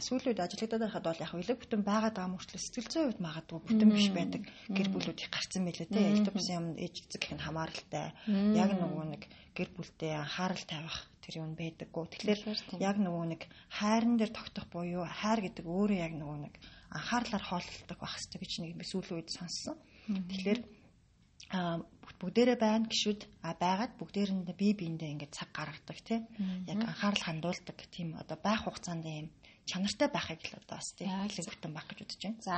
[0.07, 3.89] сүүлүүд ажиллагдаад байхад бол яг элэг бүтэн байгаад байгаа мөрчлөө сэтгэл зүйн хувьд магадгүй бүтэн
[3.91, 5.99] биш байдаг гэр бүлүүд их гарцсан байлээ те.
[5.99, 8.07] Элэг бүтэн юм ээж эцэг гэх нь хамааралтай.
[8.55, 12.03] Яг нөгөө нэг гэр бүлтэй анхаарал тавих тэр юм байдаггүй.
[12.11, 12.41] Тэгэхээр
[12.83, 16.53] яг нөгөө нэг хайран дээр тогтох буюу хайр гэдэг өөрөө яг нөгөө нэг
[16.91, 19.77] анхаарлаар хооллолдог байх хэрэгтэй гэж нэг би сүүлийн үед сонссон.
[20.11, 20.59] Тэгэхээр
[22.19, 26.19] бүгдээрээ байна гişүүд а байгаад бүгдээрэнд бие биендээ ингээд цаг гаргадаг тий.
[26.67, 29.29] Яг анхаарал хандуулдаг тийм одоо байх хугацаанд юм
[29.63, 32.41] чанартай байхыг л одоо бас тий хэлэг бүтэн байх гэж үзэж байна.
[32.43, 32.57] За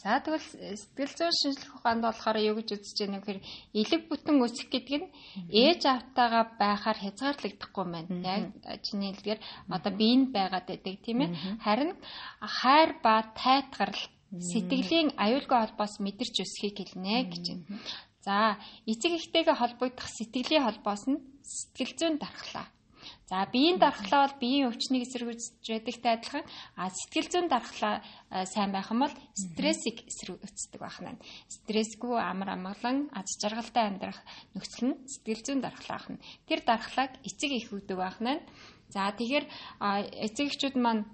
[0.00, 0.48] за тэгвэл
[0.80, 3.40] сэтгэл зүйн шинжилгээ ухаанд болохоор юу гэж үзэж байна гэхээр
[3.76, 5.08] элэг бүтэн өсөх гэдэг нь
[5.52, 8.16] ээж автаагаа байхаар хязгаарлагдахгүй байна.
[8.64, 9.40] Яг чиний хэлдгээр
[9.76, 11.30] одоо биеинд байгаад байдаг тийм ээ.
[11.60, 11.92] Харин
[12.40, 14.02] хайр ба тайтгарл
[14.32, 17.64] сэтгэлийн аюулгүй холбоос мэдэрч өсөхийг хэлнэ гэж байна.
[18.24, 22.68] За, эцэг эхтэйгээ холбогдох сэтгэлийн холбоос нь сэтгэл зүйн дархлаа.
[23.28, 26.44] За, биеийн дархлаа бол биеийн өвчнийг эсэргүүцэж байдагтай адилхан
[26.80, 28.00] а сэтгэл зүйн дархлаа
[28.48, 31.20] сайн байх юм бол стрессийг эсэргүүцдэг байх нь.
[31.52, 34.20] Стрессгүй амар амгалан аз жаргалтай амьдрах
[34.56, 36.16] нөхцөл нь сэтгэл зүйн дархлаа ахна.
[36.48, 38.40] Тэр дархлааг эцэг их өгдөг байх нь.
[38.88, 39.44] За, тэгэхээр
[40.24, 41.04] эцэг эхчүүд маань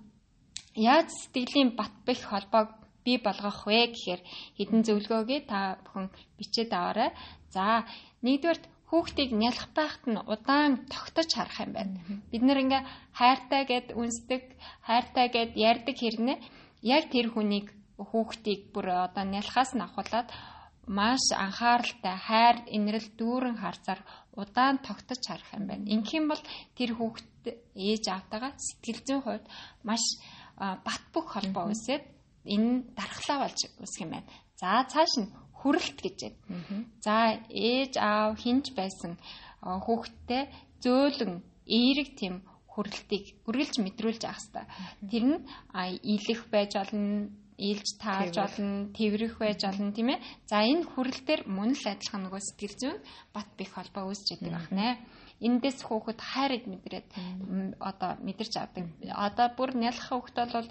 [0.78, 4.22] яаж сэтгэлийн бат бэх холбоог бий болгох вэ гэхээр
[4.58, 6.06] хэдэн зөвлөгөөгээ та бүхэн
[6.38, 7.10] бичээд аваарай.
[7.50, 7.82] За
[8.22, 11.98] нэгдүгээрт хүүхдийг нялх байхад нь удаан тогтож харах юм байна.
[12.30, 12.82] Бид нэр ингээ
[13.18, 14.42] хайртай гэд үнсдэг,
[14.86, 16.38] хайртай гэд ярьдаг хэрнээ
[16.94, 20.30] яг тэр хүнийг хүүхдийг бүр одоо нялхаас нь авахлаад
[20.86, 24.00] маш анхааралтай хайр инрэл дүүрэн харцаар
[24.38, 25.90] удаан тогтож харах юм байна.
[25.90, 26.42] Юм бол
[26.78, 27.26] тэр хүүхд
[27.74, 29.44] ээж аавтайгаа сэтгэл зүйн хувьд
[29.82, 30.04] маш
[30.86, 32.04] бат бөх холбоо үсээд
[32.54, 34.28] энэ дархлаа болж үсэх юм байна.
[34.60, 35.28] За цааш нь
[35.64, 36.84] хүрэлт гэж байна.
[37.00, 39.16] За ээж аав хинж байсан
[39.64, 40.52] хүүхэдтэй
[40.84, 44.66] зөөлөн эерэг тийм хүрэлтийг үргэлж мэдрүүлж авах хэрэгтэй.
[45.08, 45.38] Тэр нь
[46.04, 50.20] илэх байж болно, илж тааж болно, тэрвэрэх байж болно тийм ээ.
[50.50, 52.98] За энэ хүрэлтээр мөн л адилхан нөгөө сэтгэл зүйн
[53.32, 54.98] бат бих холбоо үүсч идэг байна.
[55.38, 57.08] Эндээс хүүхэд хайрыг мэдрээд
[57.78, 58.84] одоо мэдэрч авдаг.
[59.26, 60.68] Одоо бүр нялх хүүхэд бол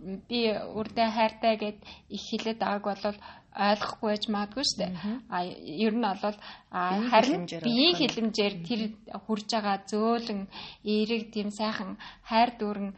[0.00, 0.40] би
[0.78, 3.16] үрдээ хайртай гэд их хэлээд байгааг бол
[3.50, 4.92] ойлгохгүй байж магадгүй шүү дээ.
[5.34, 6.38] А ер нь бол
[6.70, 8.80] харин биеийн хилэмжээр тэр
[9.26, 10.46] хурж байгаа зөөлөн
[10.86, 11.98] эерэг тийм сайхан
[12.30, 12.90] хайр дүүрэн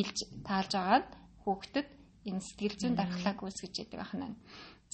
[0.00, 1.10] илж таалж байгаа нь
[1.42, 1.88] хүүхдэд
[2.28, 4.26] энэ сэтгэл зүйн дархлааг үүсгэж яадаг ахна.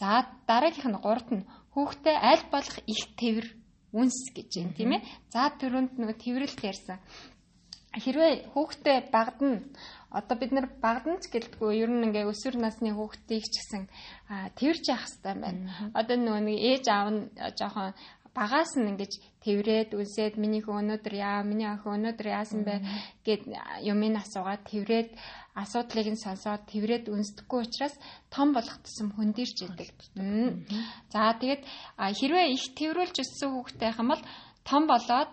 [0.00, 3.48] За дараагийнх нь гуравт нь хүүхдээ аль болох их тэрвэр
[3.92, 5.04] үнс гэж юм тийм ээ.
[5.32, 6.98] За төрөнд нөгөө тэрвэрлэлт ярьсан.
[7.94, 9.64] Хэрвээ хүүхдээ багадна
[10.10, 13.82] одоо бид нар багданч гэлтгүй ер нь ингээ өсвөр насны хүүхдийг ч гэсэн
[14.56, 15.92] тэрж явах хэрэгтэй байна.
[15.92, 17.20] Одоо нөгөө нэг ээж аав нь
[17.56, 17.92] жоохон
[18.38, 19.12] багаас нь ингэж
[19.44, 22.80] тэрврээд үнсээд миний хөө өнөөдөр яа миний охин өнөөдөр яасан бэ?
[23.26, 23.42] Гэд
[23.84, 25.10] юмыг асуугаад тэрврээд
[25.58, 27.94] асуудлыг нь сонсоод тэрврээд үнсдэхгүй учраас
[28.30, 29.90] том болох тусам хөндөрж идэг.
[31.12, 31.62] За тэгээд
[31.98, 34.22] хэрвээ их тэрврүүлж өссөн хүүхдтэй бол
[34.68, 35.32] том болоод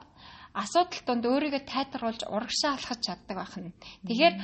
[0.55, 3.75] асуудал донд өөрийгөө тайтгаруулж урагшаа алхаж чаддаг байх нь.
[4.07, 4.35] Тэгэхээр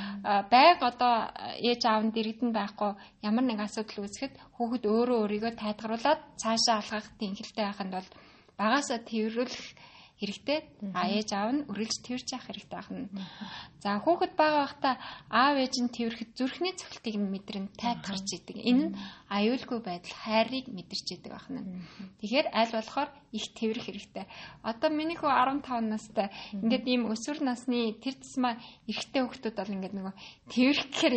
[0.52, 1.32] байг одоо
[1.70, 2.92] ээж аав нь дэрэгдэн байхгүй
[3.24, 8.10] ямар нэг асуудал үүсэхэд хүүхэд өөрөө өөрийгөө тайтгаруулад цаашаа алхах тэнхэлтэй байханд бол
[8.60, 9.68] багасаа тэрвэрлэх
[10.22, 10.60] хэрэгтэй.
[10.94, 13.10] А ээж аав нь үргэлж тэрч явах хэрэгтэй байна.
[13.82, 14.96] За хүүхэд бага байхдаа
[15.34, 18.62] аав ээж нь тэрхэд зүрхний цохилтыг нь мэдрэн тайтгарч идэг.
[18.62, 18.96] Энэ нь
[19.34, 21.66] аюулгүй байдал хайрыг мэдэрч идэг байна.
[22.22, 24.26] Тэгэхээр аль болохоор их тэрх хэрэгтэй.
[24.62, 29.96] Одоо миний хүү 15 настай ингээд ийм өсвөр насны тэр тусмаа эрэгтэй хүүхдүүд бол ингээд
[29.98, 30.14] нөгөө
[30.54, 31.16] тэрх гэхээр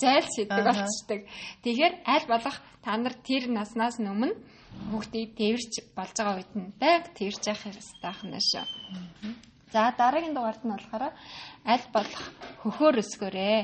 [0.00, 1.20] зайлшиддаг болчихдаг.
[1.60, 4.38] Тэгэхээр аль болох та нар тэр наснаас өмнө
[4.90, 8.64] хүүхдийг тэрч болж байгаа үед нь байг тэрч явах хэрэгтэй байна шүү.
[9.74, 11.04] За дараагийн дугаарт нь болохоор
[11.66, 12.24] аль болох
[12.62, 13.60] хөхөөр өсгөөрэй.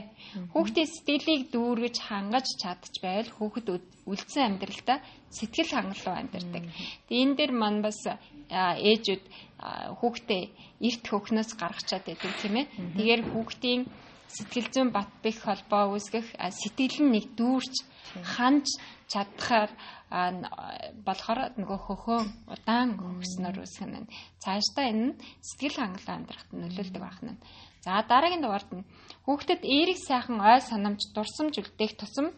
[0.53, 3.66] Хүүхдийн сэтгэлийг дүүргэж хангаж чадчих байвал хүүхэд
[4.11, 4.98] үлдсэн амьдралдаа
[5.31, 6.64] сэтгэл хангалуун амьдардаг.
[7.07, 8.01] Тэгээ энэ дээр мань бас
[8.51, 9.25] ээжүүд
[9.98, 10.42] хүүхдээ
[10.87, 12.66] эрт хөхнөөс гаргачаад байдаг тийм ээ.
[12.98, 13.83] Тэгэхээр хүүхдийн
[14.27, 17.75] сэтгэл зүйн бат бэх холбоо үүсгэх сэтгэл нь нэг дүүрч
[18.35, 18.67] ханж
[19.12, 19.71] чадхаар
[21.07, 22.21] болохоор нөгөө хөхөө
[22.53, 24.09] удаан өгснөр үсэх нь
[24.43, 27.41] цаашдаа энэ нь сэтгэл хангалуун амьдрахад нөлөөлдөг байх нь.
[27.85, 28.87] За дараагийн дугаард нь
[29.25, 32.29] хүүхдэд эерэг сайхан ой санамж дурсамж үлдээх тусам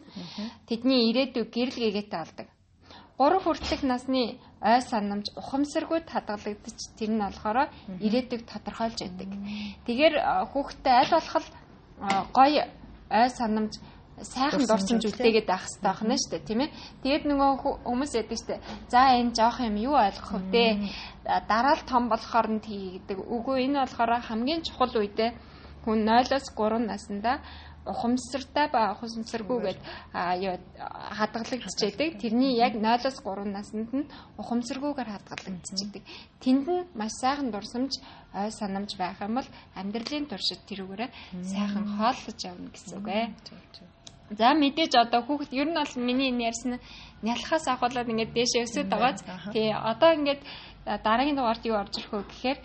[0.67, 2.47] тэдний ирээдүйг гэрэл гээгээтэй алдаг.
[3.19, 7.71] 3 хүртэлх насны ой санамж ухамсаргүйд хадгалагдаж тэр нь болохоор
[8.05, 9.29] ирээдүйг тодорхойлж яадаг.
[9.85, 10.15] Тэгэхээр
[10.51, 11.45] хүүхдэд аль болох
[12.35, 12.51] гой
[13.19, 13.73] ой санамж
[14.21, 16.75] сайхан дурсамж үлдээгээд байх хэрэгтэй байх нь шүү дээ тийм ээ.
[17.03, 17.51] Тэгээд нөгөө
[17.83, 18.61] хүмүүс яддаг шүү дээ.
[18.87, 20.67] За энэ жоох юм юу ойлгох вэ?
[21.25, 23.19] Дараа л том болохоор нь тийгдэг.
[23.19, 25.35] Үгүй энэ болохоор хамгийн чухал үедээ
[25.83, 27.43] хүн 0-оос 3 наснда
[27.85, 29.79] ухамсартай ба ухамсаргүйгээд
[31.17, 32.17] хадгалагдчихэдэг.
[32.21, 34.09] Тэрний яг 0-оос 3 наснд нь
[34.41, 36.03] ухамсаргүйгээр хадгалагдчихэдэг.
[36.41, 37.93] Тэнд нь маш сайхан дурсамж,
[38.33, 41.09] ой санамж байх юм бол амьдралын туршид тэрүүгээрээ
[41.45, 43.25] сайхан хооллож явна гэсэн үг ээ.
[44.33, 46.81] За мэдээж одоо хүүхэд ер нь бол миний энэ ярьсан
[47.21, 49.21] нялхаас ахуулаад ингээд дээшээ өсөд байгааз.
[49.53, 50.41] Тий одоо ингээд
[51.05, 52.59] дараагийн дугаарт юу орж ирэх вэ гэхээр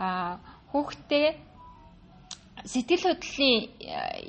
[0.00, 0.40] а
[0.72, 1.26] хүүхдээ
[2.64, 3.60] сэтгэл хөдлөлийн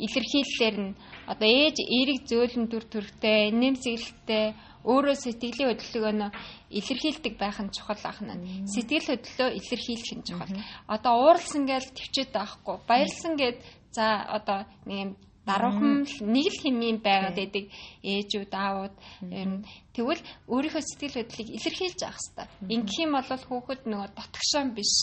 [0.03, 0.95] илэрхийллээр нь
[1.31, 4.45] одоо ээж эерэг зөөлөн төр төрхтэй, нэмсэглэлтэй
[4.85, 6.31] өөрөө сэтгэлийн хөдөлгөөнөө
[6.77, 8.67] илэрхийлдэг байх нь чухал ах нь.
[8.69, 10.53] Сэтгэл хөдлөлөө илэрхийлэх нь чухал.
[10.85, 12.75] Одоо ууралсан гэж төвчээд байхгүй.
[12.85, 13.57] Баярлсан гэд
[13.95, 14.05] за
[14.37, 15.11] одоо нэг юм
[15.45, 17.65] даруухан нэг л хэмээн байгаад байдаг
[18.01, 18.95] ээжүүд аавууд
[19.93, 22.47] тэгвэл өөрийнхөө сэтгэл хөдлөлийг илэрхийлж авах хэрэгтэй.
[22.73, 24.93] Ингэх юм бол хүүхэд нөгөө дотгошон биш.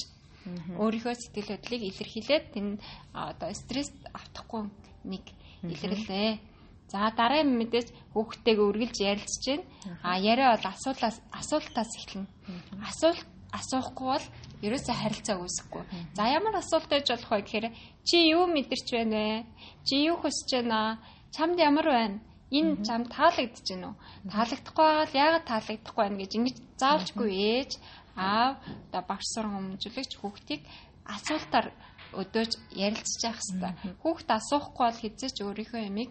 [0.83, 2.83] Өөрийнхөө сэтгэл хөдлөлийг илэрхийлээд энэ
[3.15, 4.67] одоо стресс автахгүй
[5.07, 5.25] нэг
[5.63, 6.53] илэрлээ.
[6.93, 9.65] За дараагийн мэдээж хүүхдтэйгээ үргэлж ярилцж байна.
[10.05, 12.29] А яриа бол асуулаас асуултаас эхэлнэ.
[12.85, 14.27] Асуулт асуухгүй бол
[14.67, 15.85] ерөөсөө харилцаа үүсэхгүй.
[16.17, 17.67] За ямар асуулт байж болох вэ гэхээр
[18.09, 19.45] чи юу мэдэрч байна вэ?
[19.87, 20.99] Чи юу хүсэж байна?
[21.37, 22.17] Чамд ямар байна?
[22.53, 23.97] Энэ чам таалагдж байна уу?
[24.33, 27.71] Таалагдахгүй байгаад яагаад таалагдахгүй байна гэж ингэж заавчгүй ээж
[28.17, 28.55] аав
[28.89, 30.63] одоо багш сургам өмжүүлэгч хүүхдийг
[31.17, 31.67] асуултаар
[32.13, 33.73] өдөөж ярилцж явах хэрэгтэй.
[34.03, 36.11] Хүүхд асуухгүй бол хэзээ ч өөрийнхөө ямиг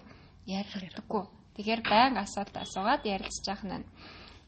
[0.49, 1.23] ярьдаггүй.
[1.56, 3.86] Тэгэхээр байн асуулт асуугаад ярилцж явах нь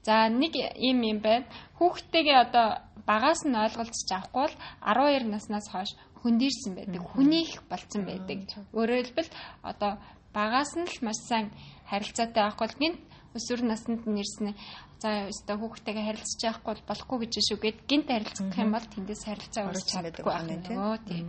[0.03, 1.47] За нэг юм юм байна.
[1.79, 2.67] Хүүхдтэйгээ одоо
[3.07, 7.01] багаас нь ойлголцож авахгүй бол 12 наснаас хойш хөндөрсөн байдаг.
[7.03, 8.39] Хүнийх болцсон байдаг.
[8.75, 9.31] Өөрөөр хэлбэл
[9.63, 9.91] одоо
[10.35, 11.47] багаас нь л маш сайн
[11.87, 12.99] харилцаатай байхгүй бол гинт
[13.37, 14.55] өсвөр наснд нь ирсэн
[15.01, 19.63] за өстой хүүхдтэйгээ харилцаж явахгүй болохгүй гэж шүү гэд гинт харилцах юм бол тэндээс харилцаа
[19.67, 21.27] үүсч чаддаггүй байна тийм.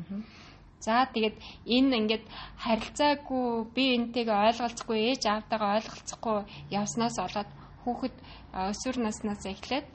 [0.85, 2.25] За тэгээд энэ ингээд
[2.65, 6.39] харилцаагүй би энтэйгээ ойлголцохгүй ээж аавтайгаа ойлголцохгүй
[6.79, 7.51] явснаас болоод
[7.85, 8.17] хүүхэд
[8.53, 9.87] өсвөр наснаас эхлээд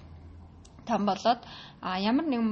[0.90, 1.42] том болоод
[1.82, 2.50] а ямар нэгэн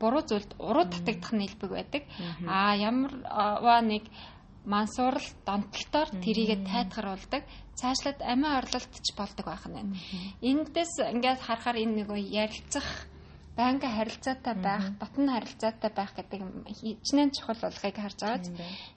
[0.00, 2.02] буруу зүйлд уруу татагдах нь илбэг байдаг.
[2.48, 4.04] А ямарваа нэг
[4.64, 7.42] мансуурал донтолтоор тэрийгэ тайтгаруулдаг.
[7.78, 9.96] Цаашлаад амиа орлолт ч болдог байх нь.
[10.40, 12.88] Эндээс ингээд харахаар энэ нэг ярилцах
[13.58, 16.40] байнгын харилцаатай байх, дотн харилцаатай байх гэдэг
[16.78, 18.38] хичнээн чухал болохыг харж байгаа.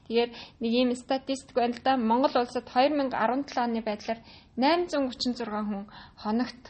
[0.06, 0.30] Тэгэхээр
[0.62, 1.98] нэг ийм статистик байна л да.
[1.98, 4.22] Монгол улсад 2017 оны байдлаар
[4.62, 5.90] 836 хүн
[6.22, 6.64] хоногт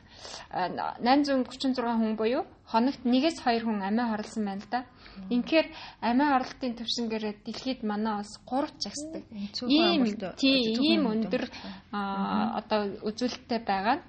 [0.56, 4.80] 836 хүн буюу хоногт 1-2 хүн амиа хорлсон байна л да.
[5.28, 5.68] Инхээр
[6.00, 9.24] амиа хорлтын төвшингээр дэлхийд манай улс 3 жагсдаг.
[9.68, 10.08] Ийм
[10.40, 11.44] тийм ийм өндөр
[11.92, 14.00] одоо үзүүлэлттэй байгаа.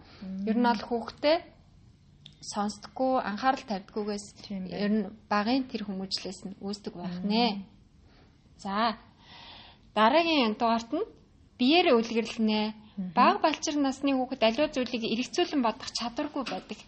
[0.47, 1.51] Ер нь бол хүүхдээ
[2.42, 4.26] сонсдгоо анхаарал тавьдггүйгээс
[4.85, 7.62] ер нь багын тэр хүмүүжлээс нь үүсдэг байх нэ.
[8.59, 8.98] За
[9.94, 11.11] дараагийн дугаарт нь
[11.59, 12.61] биеэр үлгэрлэнэ.
[13.16, 16.78] Баг балчир насны хүүхэд аливаа зүйлийг эргцүүлэн бодох чадваргүй байдаг.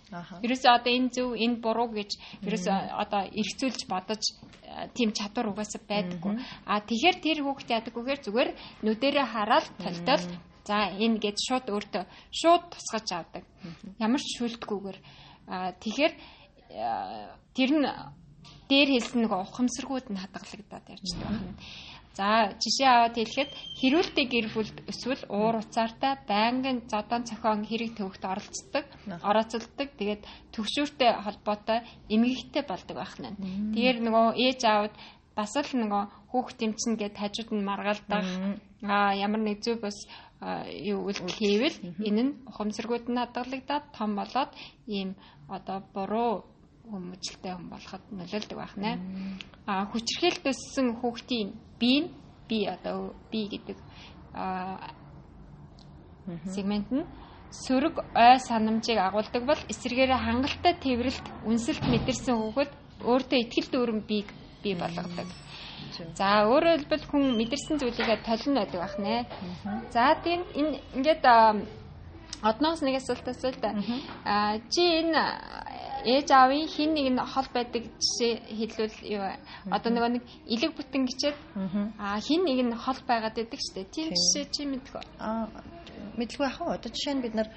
[0.44, 2.10] Ерөөсөө одоо энэ зөв, энэ буруу гэж
[2.44, 4.22] ерөөсөө одоо эргцүүлж бодож
[4.92, 6.34] тийм чадвар угаасаа байдаггүй.
[6.68, 8.50] А тэгэхээр тэр хүүхэд ядаггүйгээр зүгээр
[8.84, 10.24] нүдэрээ хараад толтол
[10.68, 12.04] за энэ гэж шууд өөртөө
[12.40, 13.44] шууд тусгаж авдаг.
[14.00, 14.98] Ямар ч шүлтгүйгээр
[15.48, 16.12] тэгэхээр
[17.54, 17.86] тэр нь
[18.68, 21.54] дээр хэлсэн нэг ухамсаргууд нь хадгалагдаад ярьждаг байна.
[22.14, 28.22] За жишээ аваад хэлэхэд хэрүүлтэй гэр бүл эсвэл уур уцаартай байнгын зодон цохион хэрэг төвөгт
[28.22, 28.86] оролцдог,
[29.18, 29.88] орооцолдог.
[29.98, 30.22] Тэгээд
[30.54, 33.34] төвшүүртэй холбоотой эмгэгтэй болдог байх нь.
[33.74, 34.94] Тэгэхээр нөгөө ээж аавд
[35.34, 38.26] бас л нөгөө хүүхд тэмцэн гэд хажууд нь маргаалдах
[38.84, 39.96] аа ямар нэг зөв бас
[40.68, 41.76] юу үйлдэл хийвэл
[42.08, 44.50] энэ нь ухамсаргууд нь хадгалагдаад том болоод
[44.86, 45.16] ийм
[45.48, 46.32] одоо буруу
[46.90, 48.92] хүмүүжлтэй хүн болоход нөлөөлдөг байх нэ.
[49.64, 51.48] А хүчрхэл төссөн хүүхдийн
[51.80, 52.12] бие
[52.48, 53.78] би одоо би гэдэг
[54.34, 54.92] а
[56.54, 57.08] сегмент нь
[57.64, 62.72] сөрөг ой санамжийг агуулдаг бол эсвэргээрээ хангалттай тэрвэрлт үнсэлт мэдэрсэн хүүхэд
[63.08, 64.28] өөртөө ихтгэл дүүрэн бийг
[64.62, 65.28] бий болгодог.
[66.18, 69.26] За өөрөөр хэлбэл хүн мэдэрсэн зүйлийгээ толино бах нэ.
[69.94, 71.22] За тийм энэ ингээд
[72.42, 73.62] одноос нэг асуулт асуулт.
[74.24, 75.22] Аа чи энэ
[76.04, 79.24] ээж аавын хин нэг нь хол байдаг жишээ хэлвэл юу
[79.72, 81.38] одоо нөгөө нэг элэг бүтэн гिचээд
[81.98, 83.88] аа хин нэг нь хол байгаад байдаг штэ.
[83.88, 85.04] Тийм жишээ чи мэдэх үү?
[85.18, 85.48] Аа
[86.18, 86.76] мэдлгүй ах уу.
[86.76, 87.48] Одоо жишээ нь бид нар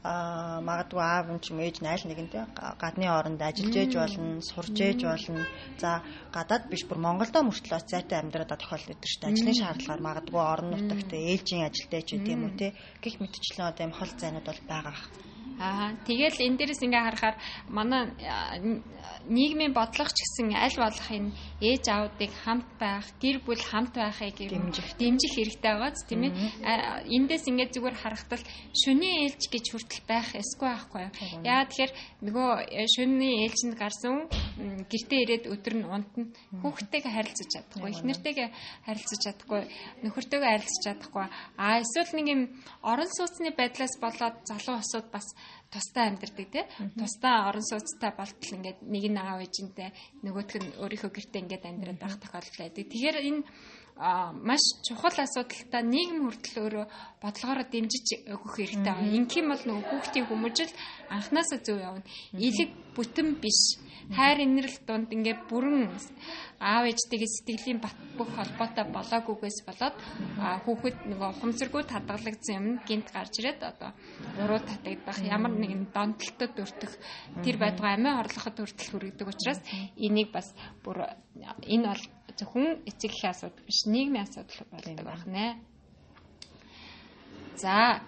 [0.00, 5.04] магадгүй аав юм ч юм ээж найл нэгэнтэй гадны оронд ажиллаж ээж болно, сурж ээж
[5.04, 5.44] болно.
[5.76, 6.00] За
[6.32, 9.32] гадаад биш бүр Монголдо мөртлөө зайтай амьдраад тохиолдол өгдөг шүү дээ.
[9.36, 12.68] Ажлын шаардлагаар магадгүй орон нутагт ээлжийн ажилтай ч гэдэм үү те.
[13.04, 14.96] Гэх мэтчлэн одоо юм хол зайнууд бол байгаа.
[15.60, 17.36] Аа тэгэл энэ дээрээс ингээ харахаар
[17.68, 18.08] манай
[19.28, 24.36] нийгмийн бодлого ч гэсэн аль болох энэ ээж аавдыг хамт байх, гэр бүл хамт байхыг
[24.40, 26.34] дэмжих дэмжих хэрэгтэй байгаа ч тийм ээ.
[27.06, 28.42] Эндээс ингээ зүгээр харахтал
[28.72, 31.12] шөнийн ээлж гэж хүртэл байх эсгүй байхгүй юу?
[31.44, 31.92] Яа тэгэхээр
[32.24, 34.26] нөгөө э, шөнийн ээлжинд гарсан
[34.88, 36.24] гэртээ ирээд өдөр нь унтна
[36.64, 38.48] хүүхдтэйгээ харилцаж чадахгүй, их нэртэйгээ
[38.88, 39.60] харилцаж чадахгүй,
[40.04, 41.26] нөхөртөөгөө харилцаж чадахгүй.
[41.60, 42.42] Аа эсвэл нэг юм
[42.82, 45.26] орон сууцны байдлаас болоод залуу осууд бас
[45.70, 46.64] тустай амьдардаг тий.
[46.98, 49.90] Тустай орон сууцтай болтол ингээд нэг нь аав ээжинтэй
[50.26, 52.86] нөгөөх нь өөрийнхөө гэртээ ингээд амьдраад байх тохиолдол байдаг.
[52.90, 53.42] Тэгэхээр энэ
[54.00, 56.86] маш чухал асуудалтай нийгэм хүртэл өөрөө
[57.20, 59.12] бодлогоороо дэмжиж өгөх хэрэгтэй байна.
[59.12, 60.72] Инх юм бол нөгөө хүүхдийн хүмүүжил
[61.12, 62.02] анханасаа зөв явна.
[62.32, 63.76] Илэг бүтэн биш.
[64.16, 65.88] Хайр инрэл дунд ингээд бүрэн
[66.60, 69.96] аав ээжтэйгээ сэтгэлийн бат бүх холбоотой болоогүйгээс болоод
[70.64, 73.90] хүүхэд нөгөө ухамсаргүй татгалагдсан юм гинт гарч ирээд одоо
[74.40, 76.92] уруу татагдах ямар нэгэн донтолтод өртөх
[77.44, 79.60] тэр байдгаа амиа хорлоход хүртэл хүргэдэг учраас
[79.96, 80.52] энийг бас
[80.84, 81.08] бүр
[81.64, 82.04] энэ бол
[82.36, 85.46] зөвхөн эцэг эхийн асуудал биш нийгмийн асуудал болдог байх нэ.
[87.56, 88.00] За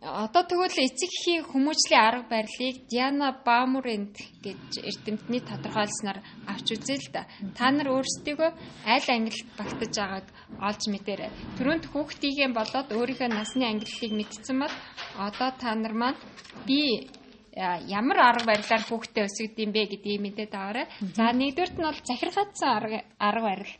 [0.00, 4.14] одоо тэгвэл эцэг эхийн хүмүүжлийн арга барилыг Диана Баумурэнд
[4.46, 7.26] гэж эрдэмтний тодорхойлсноор авч үзээ л да.
[7.58, 8.50] Та нар өөрсдийгөө
[8.86, 10.26] аль ангилалд багтаж байгааг
[10.62, 11.30] олж мэдээрэй.
[11.58, 14.74] Төрөнд хүүхдийгээ болоод өөрийнхөө насны ангиллыг мэдсэн бол
[15.18, 16.22] одоо та нар маань
[16.62, 17.10] би
[17.58, 20.86] ямар арга барилаар хүүхдээ өсгөдөм бэ гэдгийг мэдээд аваарай.
[21.18, 23.74] За нэгдүгürt нь бол захиргаатсан арга арга барил.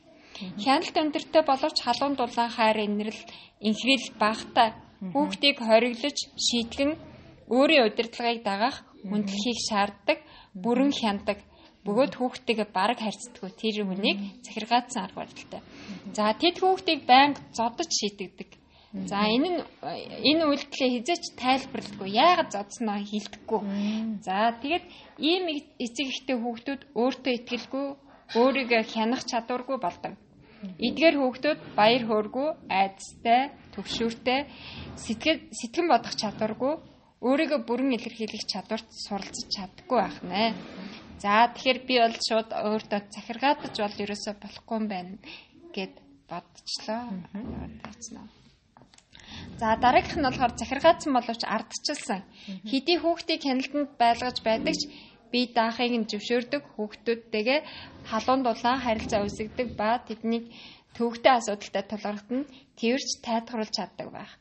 [0.59, 3.23] Хяналт өндөртэй боловч халуун дулаан хайр инрэл
[3.63, 4.75] инхрэл багтай
[5.13, 6.91] хүүхдийг хориглож шийтгэн
[7.49, 8.77] өөрийн удирдлагыг дагах
[9.09, 10.19] хүндлэхийг шаарддаг
[10.63, 11.39] бүрэн хяндаг.
[11.87, 13.51] Бөгөөд хүүхдтэйгээ бараг харьцдаггүй.
[13.55, 15.63] Тэр хүнийг захиргаатсан арга барилтай.
[16.17, 18.51] За тэд хүүхдийг байнга зодож шийдэгдэг.
[19.11, 19.61] За энэ нь
[20.31, 23.61] энэ үйлдэлээ хизээч тайлбарлахгүй яагаад зодсноо хилдэхгүй.
[24.27, 24.85] За тэгээд
[25.21, 25.45] ийм
[25.85, 27.87] эцэг ихтэй хүүхдүүд өөртөө итгэлгүй,
[28.41, 30.17] өөрийгөө хянах чадваргүй болдог.
[30.87, 32.49] Эдгээр хүүхдүүд баяр хөөргүй,
[32.81, 34.41] айдастай, төвшүүртэй,
[34.99, 36.75] сэтгэл сэтгэн бодох чадваргүй,
[37.23, 40.43] өөрийгөө бүрэн илэрхийлэх чадварт суралцж чаддаггүй байх нэ.
[41.23, 45.15] За тэгэхээр би бол шууд өөртөө захиргаатаж бол ерөөсө болохгүй юм байна
[45.75, 45.95] гэд
[46.31, 47.03] бодчихлоо.
[47.83, 48.27] Таацнаа.
[49.59, 52.23] За дараагийнх нь болохоор захиргаацсан боловч ардчилсан.
[52.71, 54.83] Хэдий хүүхдийг хяналтанд байлгаж байдаг ч
[55.33, 57.61] бие даахыг нь зөвшөөрдөг хүүхдүүдтэйгээ
[58.11, 60.45] халуун дулаан харилцаа үүсгдэг ба тэднийг
[60.97, 62.49] төвөгтэй асуудалтай тулгархад нь
[62.81, 64.33] тэрч тайлгаруулж чаддаг байх.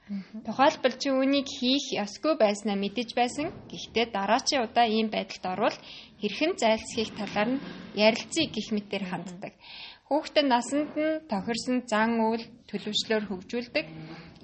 [0.45, 3.47] Тухайлбал чи үнийг хийх ёсгүй байснаа мэдэж байсан.
[3.71, 5.77] Гэхдээ дараачийн удаа ийм байдалд орвол
[6.21, 7.63] хэрхэн зайлсхийх талаар нь
[8.07, 9.53] ярилцъя гэх мэтээр ханддаг.
[10.07, 13.86] Хүүхдээ насанд нь тохирсон зан үйл төлөвчлөөр хөгжүүлдэг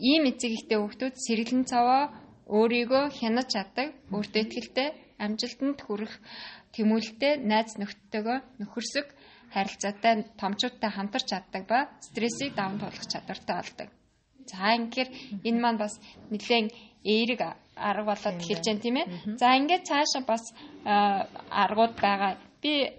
[0.02, 2.10] Ийм эцэг ихтэй хүүхдүүд сэргэлэн цаваа
[2.50, 4.90] өөрийгөө хянаж чаддаг, өөртөө ихтэй
[5.22, 6.14] амжилтанд хүрэх
[6.74, 9.08] тэмүүлэлтэй найз нөхдөдөө нөхөрсөг
[9.54, 13.90] харилцаатай томчуудтай хамтарч чаддаг ба стрессийг даван туулах чадвартай болдог.
[14.52, 15.10] За ингэхээр
[15.48, 15.94] энэ маань бас
[16.32, 17.42] нэлээд эерэг
[17.76, 19.08] арга болоод эхэлж байна тийм ээ.
[19.40, 20.44] За ингээд цаашаа бас
[20.84, 22.38] аргууд байгаа.
[22.62, 22.92] Би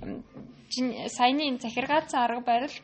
[1.16, 2.76] саяны захиргаацсан арга барил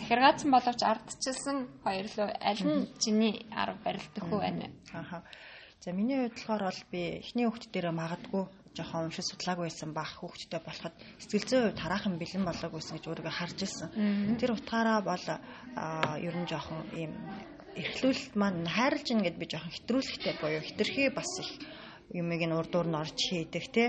[0.00, 4.70] захиргаацсан боловч ардчилсан хоёрлоо аль нь чиний арга барил төхөө байна вэ?
[4.92, 5.22] Ааха.
[5.80, 8.44] За миний хувьд болохоор бол би эхний хүүхд дээр магадгүй
[8.76, 13.06] жоохон уншиж судлаагүй байсан бах хүүхдтэй болоход сэтгэл зүйн хувьд хараахан бэлэн болоогүй байсан гэж
[13.08, 13.88] өөрийгөө харж ирсэн.
[14.38, 15.26] Тэр утгаараа бол
[16.26, 17.12] ер нь жоохон ийм
[17.78, 21.50] эрхлүүлэлт маань хайрлж ин гэд би жоохон хэтрүүлэхтэй буюу хитрхи бас их
[22.12, 23.84] юмыг нь урдуур нь орж хийдэг те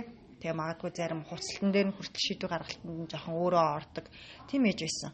[0.45, 4.06] Тэгээ магадгүй зарим хуцалтан дээр нь хүртэл шийдвэр гаргалтанд нь жоохон өөрөө ордог.
[4.45, 5.12] Тийм ээж байсан.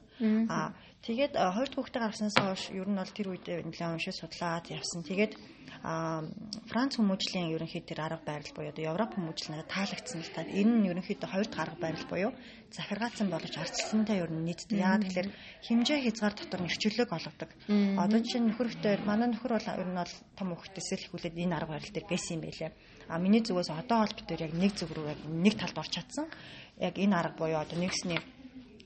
[0.52, 0.76] Аа
[1.08, 5.08] тэгээд хоёр дахь хүүхдээ гаргаснаас хойш ер нь бол тэр үед нэлээд уншиж судлаад явсан.
[5.08, 5.34] Тэгээд
[5.82, 10.46] Франц хүмүүжлийн ерөнхий тэр арга барил буюу одоо Европ хүмүүжил надад таалагдсан л та.
[10.46, 12.32] Энэ нь ерөнхийдөө хоёр дахь арга барил буюу
[12.70, 14.70] захиргаацсан боловч арчилсантай ер нь нийтд.
[14.70, 15.30] Яагаад тэгэхээр
[15.66, 17.50] хэмжээ хязгаар дотор нэрчлөлөг олгодог.
[17.98, 21.74] Одоо чинь нөхөртэй манай нөхөр бол ер нь бол том хөвгтөөсөө л ихүүлээд энэ арга
[21.74, 22.72] барил дээр байсан юм байлээ.
[23.10, 25.98] А миний зүгээс одоо бол бид тээр яг нэг зүг рүү яг нэг талд орч
[25.98, 26.30] чадсан.
[26.78, 28.22] Яг энэ арга буюу одоо нэгсний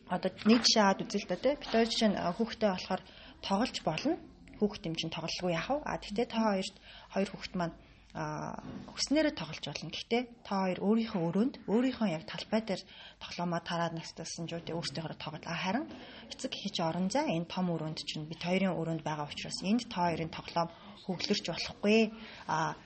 [0.07, 1.59] одоо нэг жишээ аваад үзэл та тий.
[1.59, 3.01] Бид хоёр жишээ нь хүүхдээ болохоор
[3.43, 4.15] тоглож болно.
[4.59, 5.83] Хүүхд юм чинь тоглолгүй яах вэ?
[5.85, 6.75] А тэгтээ та хоёрт
[7.13, 7.75] хоёр хүүхд маань
[8.15, 9.91] хүснээрээ тоглож болно.
[9.91, 12.81] Гэхдээ та хоёр өөрийнхөө өрөөнд өөрийнхөө яг талбай дээр
[13.19, 15.43] тоглоомоо тараад настасан жууд өөртөөхөөр тоглол.
[15.51, 15.85] А харин
[16.31, 20.07] эцэг хич орон зай энэ том өрөөнд чинь бид хоёрын өрөөнд байгаа учраас энд та
[20.07, 20.71] хоёрын тоглоом
[21.03, 22.15] хөглөрч болохгүй.
[22.47, 22.79] А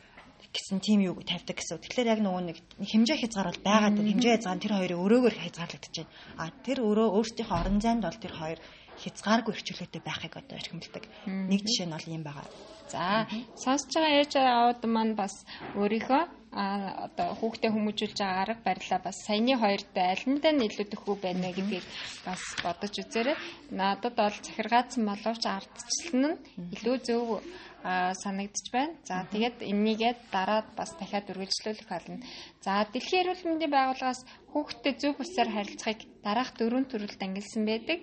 [0.50, 1.78] гэсэн тим юу тавьдаг гэсэн.
[1.78, 4.10] Тэгэхээр яг нөгөө нэг хэмжээ хязгаар бол байгаад байна.
[4.10, 6.14] Хэмжээ хязгаар тэр хоёрын өрөөгөр хязгаарлагдаж байна.
[6.42, 8.60] А тэр өрөө өөрсдийнхөө орон зайд бол тэр хоёр
[9.04, 11.04] хязгааргүй эрхчлөөтэй байхыг одоо эрхэмлдэг.
[11.26, 12.48] Нэг жишээ нь бол юм байгаа.
[12.92, 13.28] За
[13.64, 15.34] сонсож байгаа ээж аауд маань бас
[15.78, 20.88] өөрийнхөө а одоо хүүхдээ хүмүүжүүлж байгаа арга барилаа бас саяны хоёртой аль нь дэ илүү
[20.90, 21.86] төхөө байна гэдгийг
[22.26, 23.38] бас бодож үзээрэй.
[23.70, 26.40] Надад бол захиргаацсан боловч ардчлал нь
[26.74, 27.46] илүү зөв
[27.84, 28.94] санагдчих байна.
[29.08, 32.20] За тэгээд энийгээ дараад бас дахиад үргэлжлүүлэх болно.
[32.66, 38.00] За Дэлхийн эрүүл мэндийн байгууллагаас хүүхдэд зөв бүсээр харилцахыг дараах дөрвөн төрөлд ангилсан байдаг.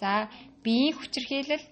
[0.00, 0.28] За
[0.64, 1.64] биеийн хүчирхийлэл,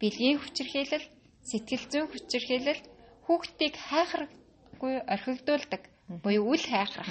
[0.00, 1.06] бэлгийн хүчирхийлэл,
[1.48, 2.82] сэтгэл зүйн хүчирхийлэл
[3.26, 5.82] хүүхдийг хайхраггүй орхигдуулдаг
[6.22, 7.10] буюу үл хайхрах.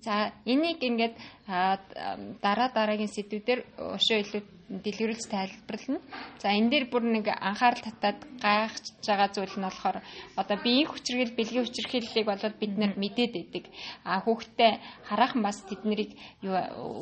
[0.00, 1.14] За энийг ингээд
[1.46, 3.60] дараа дараагийн сэдвүүдээр
[3.96, 6.00] өшөө илүү дэлгэрүүлж тайлбарлана.
[6.38, 9.98] За энэ дээр бүр нэг анхаарал татаад гайхаж байгаа зүйл нь болохоор
[10.40, 13.64] одоо биеийн хүчирхэл, бэлгийн хүчирхэллийг болоод бид нар мэдээд байдаг.
[14.06, 14.72] А хүүхдээ
[15.10, 16.14] хараахан бас тэднийг
[16.46, 16.54] юу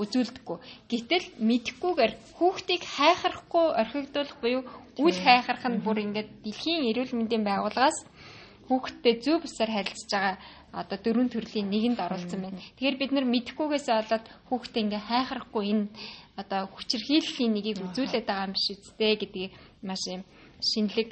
[0.03, 0.59] үзүүлдэггүй.
[0.91, 4.63] Гэтэл мэдхгүйгээр хүүхдийг хайхрахгүй орхигдуулах буюу
[4.99, 8.01] үл хайхрах нь бүр ингээд дэлхийн эрүүл мэндийн байгууллагаас
[8.69, 10.35] хүүхдтэй зөв бусаар харилцаж байгаа
[10.73, 12.61] одоо дөрвөн төрлийн нэгэнд оруулсан байна.
[12.77, 15.87] Тэгэхээр бид нар мэдхгүйгээсээ болоод хүүхдээ ингээ хайхрахгүй энэ
[16.37, 19.53] одоо хүчирхийллийн нэгийг үзүүлээд байгаа юм биш үсттэй гэдгийг
[19.83, 20.23] маш юм
[20.61, 21.11] шинэлэг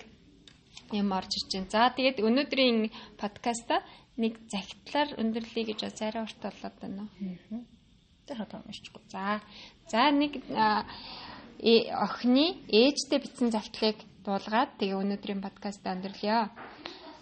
[0.92, 1.72] юм орж иж байна.
[1.72, 2.78] За тэгээд өнөөдрийн
[3.18, 3.82] подкаста
[4.16, 7.64] нэг загтлаар өндөрлөе гэж бас арай урт болоод байна уу?
[8.26, 9.02] Тэр хатаа уншчихгүй.
[9.10, 9.40] За
[9.90, 16.50] за нэг э, охины ээжтэй бичсэн загтлыг дуулгаад тэгээ өнөөдрийн подкаста өндөрлөё.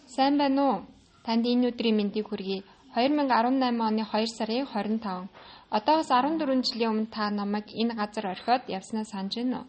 [0.07, 0.77] Сайн байна уу?
[1.25, 2.61] Танд энэ өдрийн мэндийг хүргэе.
[2.95, 5.33] 2018 оны 2 сарын 25.
[5.77, 9.67] Одоогоос 14 жилийн өмнө та намайг энэ газар орхиод явснаа санаж байна уу?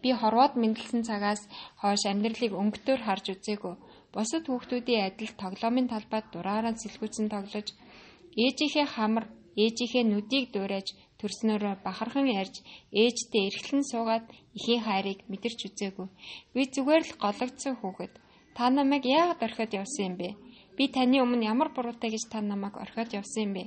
[0.00, 1.42] Би хорвоод мэдлсэн цагаас
[1.80, 3.74] хойш амьдралыг өнгөтөр харж үзээгүй.
[4.14, 7.68] Бусад хүүхдүүдийн адил тоглоомын талбайд дураараа сэлгүүцэн тоглож,
[8.42, 9.24] ээжийнхээ хамар,
[9.62, 10.88] ээжийнхээ нүдийг дуурайж,
[11.20, 12.56] төрснөөрөө бахархан ярьж,
[13.02, 14.24] ээжтэй эргэлэн суугаад
[14.56, 16.08] ихийн хайрыг мэдэрч үзээгүй.
[16.54, 18.14] Би зүгээр л гологдсон хүүхэд.
[18.56, 20.28] Та намайг яагаад орхиод явсан юм бэ?
[20.76, 23.64] Би таны өмнө ямар буруутай гэж та намайг орхиод явсан юм бэ?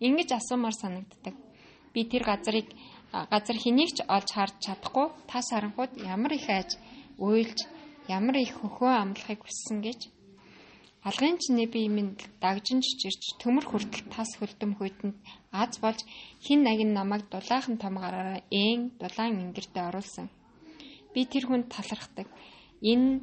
[0.00, 1.34] Ингэж асуумаар санагддаг.
[1.94, 2.66] Би тэр газрыг
[3.12, 6.70] газар хэнийг ч олж харж чадахгүй тас харанхууд ямар их айж
[7.18, 7.58] уйлж
[8.08, 10.00] ямар их хөхөө амлахыг хүссэн гэж
[11.08, 15.16] алгын чинээ би минь дагжин чичирч төмөр хүртэл тас хөлдөм хүйтэнд
[15.50, 16.00] аз болж
[16.44, 20.26] хин нагин намайг дулаахан том гараараа ээн дулаан ингэртэ оруулсан.
[21.14, 22.28] Би тэр хүнд талархдаг.
[22.82, 23.20] Энэ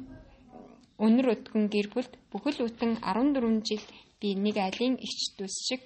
[0.98, 3.84] Өнөр өдгөн гэр бүлд бүхэл бүтэн 14 жил
[4.20, 5.82] би нэг айлын эгч дүүс шиг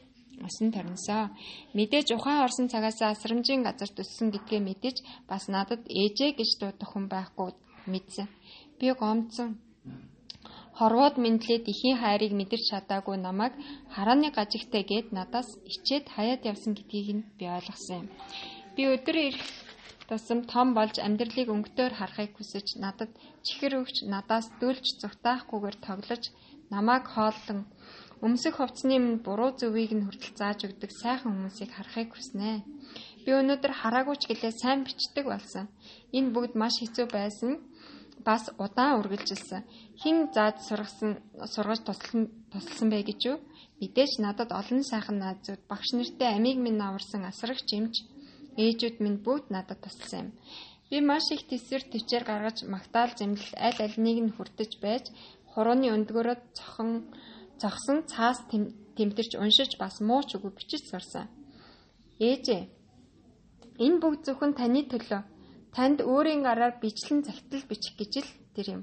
[0.46, 1.25] усан торносоо.
[1.77, 4.96] Мэдээж ухаан орсон цагаас асрамжийн газар төссөн гэдгээ мэдээж
[5.31, 7.51] бас надад ээжээ гэж дуудах хүн байхгүй
[7.92, 8.29] мэдсэн.
[8.79, 9.61] Би гомдсон.
[10.79, 13.53] Хорвоод мэдлээд ихийн хайрыг мэдэрч чадаагүй намайг
[13.94, 18.09] харааны гажигтай гээд надаас ичээд хаяад явсан гэдгийг нь би ойлгосон юм.
[18.75, 19.44] Би өдөр ирэх
[20.12, 23.11] тусам том болж амьдралыг өнгөтөөр харахыг хүсэж надад
[23.46, 26.25] чихэр өгч надаас дүүлж зүгтаахгүйгээр тоглож
[26.75, 27.61] намайг хооллон
[28.20, 32.61] өмсөх хувцсны минь буруу зөвийг нь хүртэл зааж өгдөг сайхан хүмүүсийг харахыг хүснэ.
[33.25, 35.66] Би өнөөдөр хараагүй ч гэлээ сайн бичдэг болсон.
[36.12, 37.53] Энэ бүгд маш хэцүү байсан
[38.20, 39.64] бас удаан үргэлжилсэн.
[40.03, 41.12] Хин зааж сургасан
[41.55, 43.38] сургаж туслан тусалсан бай гэж юу?
[43.81, 47.94] Мэдээж надад олон сайхан наазууд багш нартай амийг минь аварсан асрагч юмч
[48.56, 50.30] ээжүүд минь бүгд надад тусалсан юм.
[50.92, 55.04] Би маш их төсвөр төвчээр гаргаж магтаал зэмлэл аль альнийг нь хүртэж байж
[55.52, 56.90] хурууны өндгөөрөө цохон
[57.60, 58.38] зогсон цаас
[58.96, 61.26] тэмтэрч уншиж бас мууч үгүй бичиж сурсан.
[62.20, 62.62] Ээжээ
[63.84, 65.22] энэ бүгд зөвхөн таны төлөө.
[65.74, 68.82] Танд өөрийн гараар бичлэн загтал бичих гэж л тэр юм.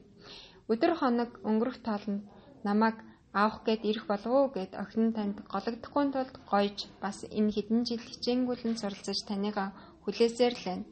[0.71, 2.25] Өдөр хоног өнгөрөх тоолнд
[2.65, 2.97] намайг
[3.33, 8.01] авах гээд ирэх болов уу гэд охин танд гологдохгүй тулд гойж бас энэ хэдэн жил
[8.09, 9.69] хичээнгүйлэн суралцаж таныгаа
[10.03, 10.85] хүлээсээр л байна.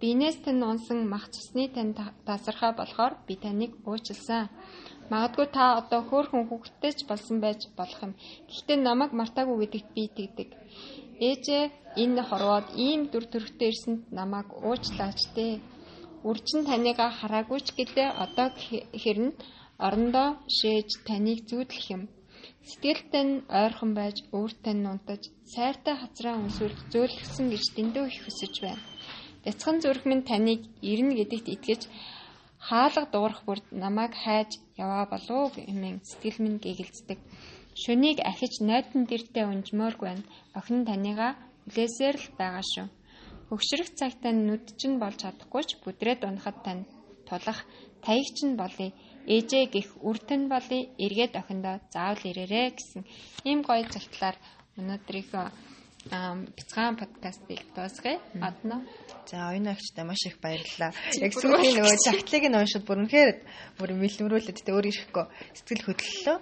[0.00, 1.96] Бинээс тань унсан мах цусны тань
[2.28, 4.44] тасархаа болохоор би таныг уучлсан.
[5.10, 8.12] Магадгүй та одоо хөөхөн хүүхэдтэй ч болсон байж болох юм.
[8.48, 10.48] Гэхдээ намайг мартаагүй гэдэгт би итгэдэг.
[11.28, 11.64] Ээжээ
[12.02, 15.54] энэ хорвоод ийм дүр төрхтэй ирсэнд намайг уучлаач дээ.
[16.28, 18.48] Үржин танийгаа хараагүй ч гэдээ одоо
[19.02, 19.28] хэрн
[19.86, 22.02] орондоо шээж таныг зүүдлэх юм.
[22.68, 25.22] Сэтгэлтэй нь ойрхон байж өөртөө нунтаж
[25.54, 28.82] сайртай хацраа өнсвөл зөөлгсөн гэж дэндүү их хүсэж байна.
[29.44, 30.60] Бяцхан зүрх минь таныг
[30.90, 31.82] ирнэ гэдэгт итгэж
[32.68, 34.50] хаалга дуурах бүрд намайг хайж
[34.84, 37.18] яваа болов хэмээн сэтгэл минь гэгэлцдэг.
[37.82, 40.28] Шөнийг ахиж найдан дэртээ унжмооргүй байна.
[40.58, 41.32] Охин таныгаа
[41.64, 42.86] хүлээсээр л байгаа шүү.
[43.48, 46.82] Хөгшрөх цагт тань нүд чинь болж чадахгүй ч бүдрээд унахад тань
[47.28, 47.60] тулах
[48.04, 48.90] таяг чинь болъё.
[49.28, 50.88] Ээжээ гих үртэн болъё.
[51.04, 53.02] Эргээд охиндоо заавал ирээрэ гэсэн
[53.44, 54.36] ийм гоё цагтлаар
[54.80, 55.46] өнөөдрийнхөө
[56.56, 58.16] бяцхан подкастыг дуусгая.
[58.40, 58.86] Адна.
[59.26, 60.92] За оюун агчтай маш их баярлалаа.
[61.20, 63.30] Яг сүүлийн нөгөө загтлыг нь уншид бүр үнэхээр
[63.76, 66.36] бүр мэлмрүүлээд тэ өөр ирэхгүй сэтгэл хөдлөлөө.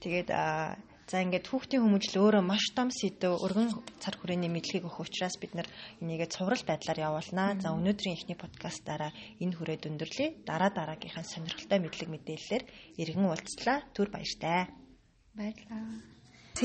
[0.00, 0.28] Тэгээд
[1.08, 5.56] за ингээд хүүхдийн хүмүүжил өөрөө маш том сэдв өргөн цар хүрээний мэдлэгийг өгөх учраас бид
[5.56, 5.68] нар
[6.04, 7.56] энийгээ цуврал байдлаар явуулнаа.
[7.64, 10.44] За өнөөдрийн эхний подкастаараа энэ хүрээд өндөрлөе.
[10.44, 12.64] Дараа дараагийнхаа сонирхолтой мэдлэг мэдээллээр
[13.00, 13.78] иргэн уулзлаа.
[13.96, 14.68] Түр баяртай.
[15.32, 16.17] Баярлалаа.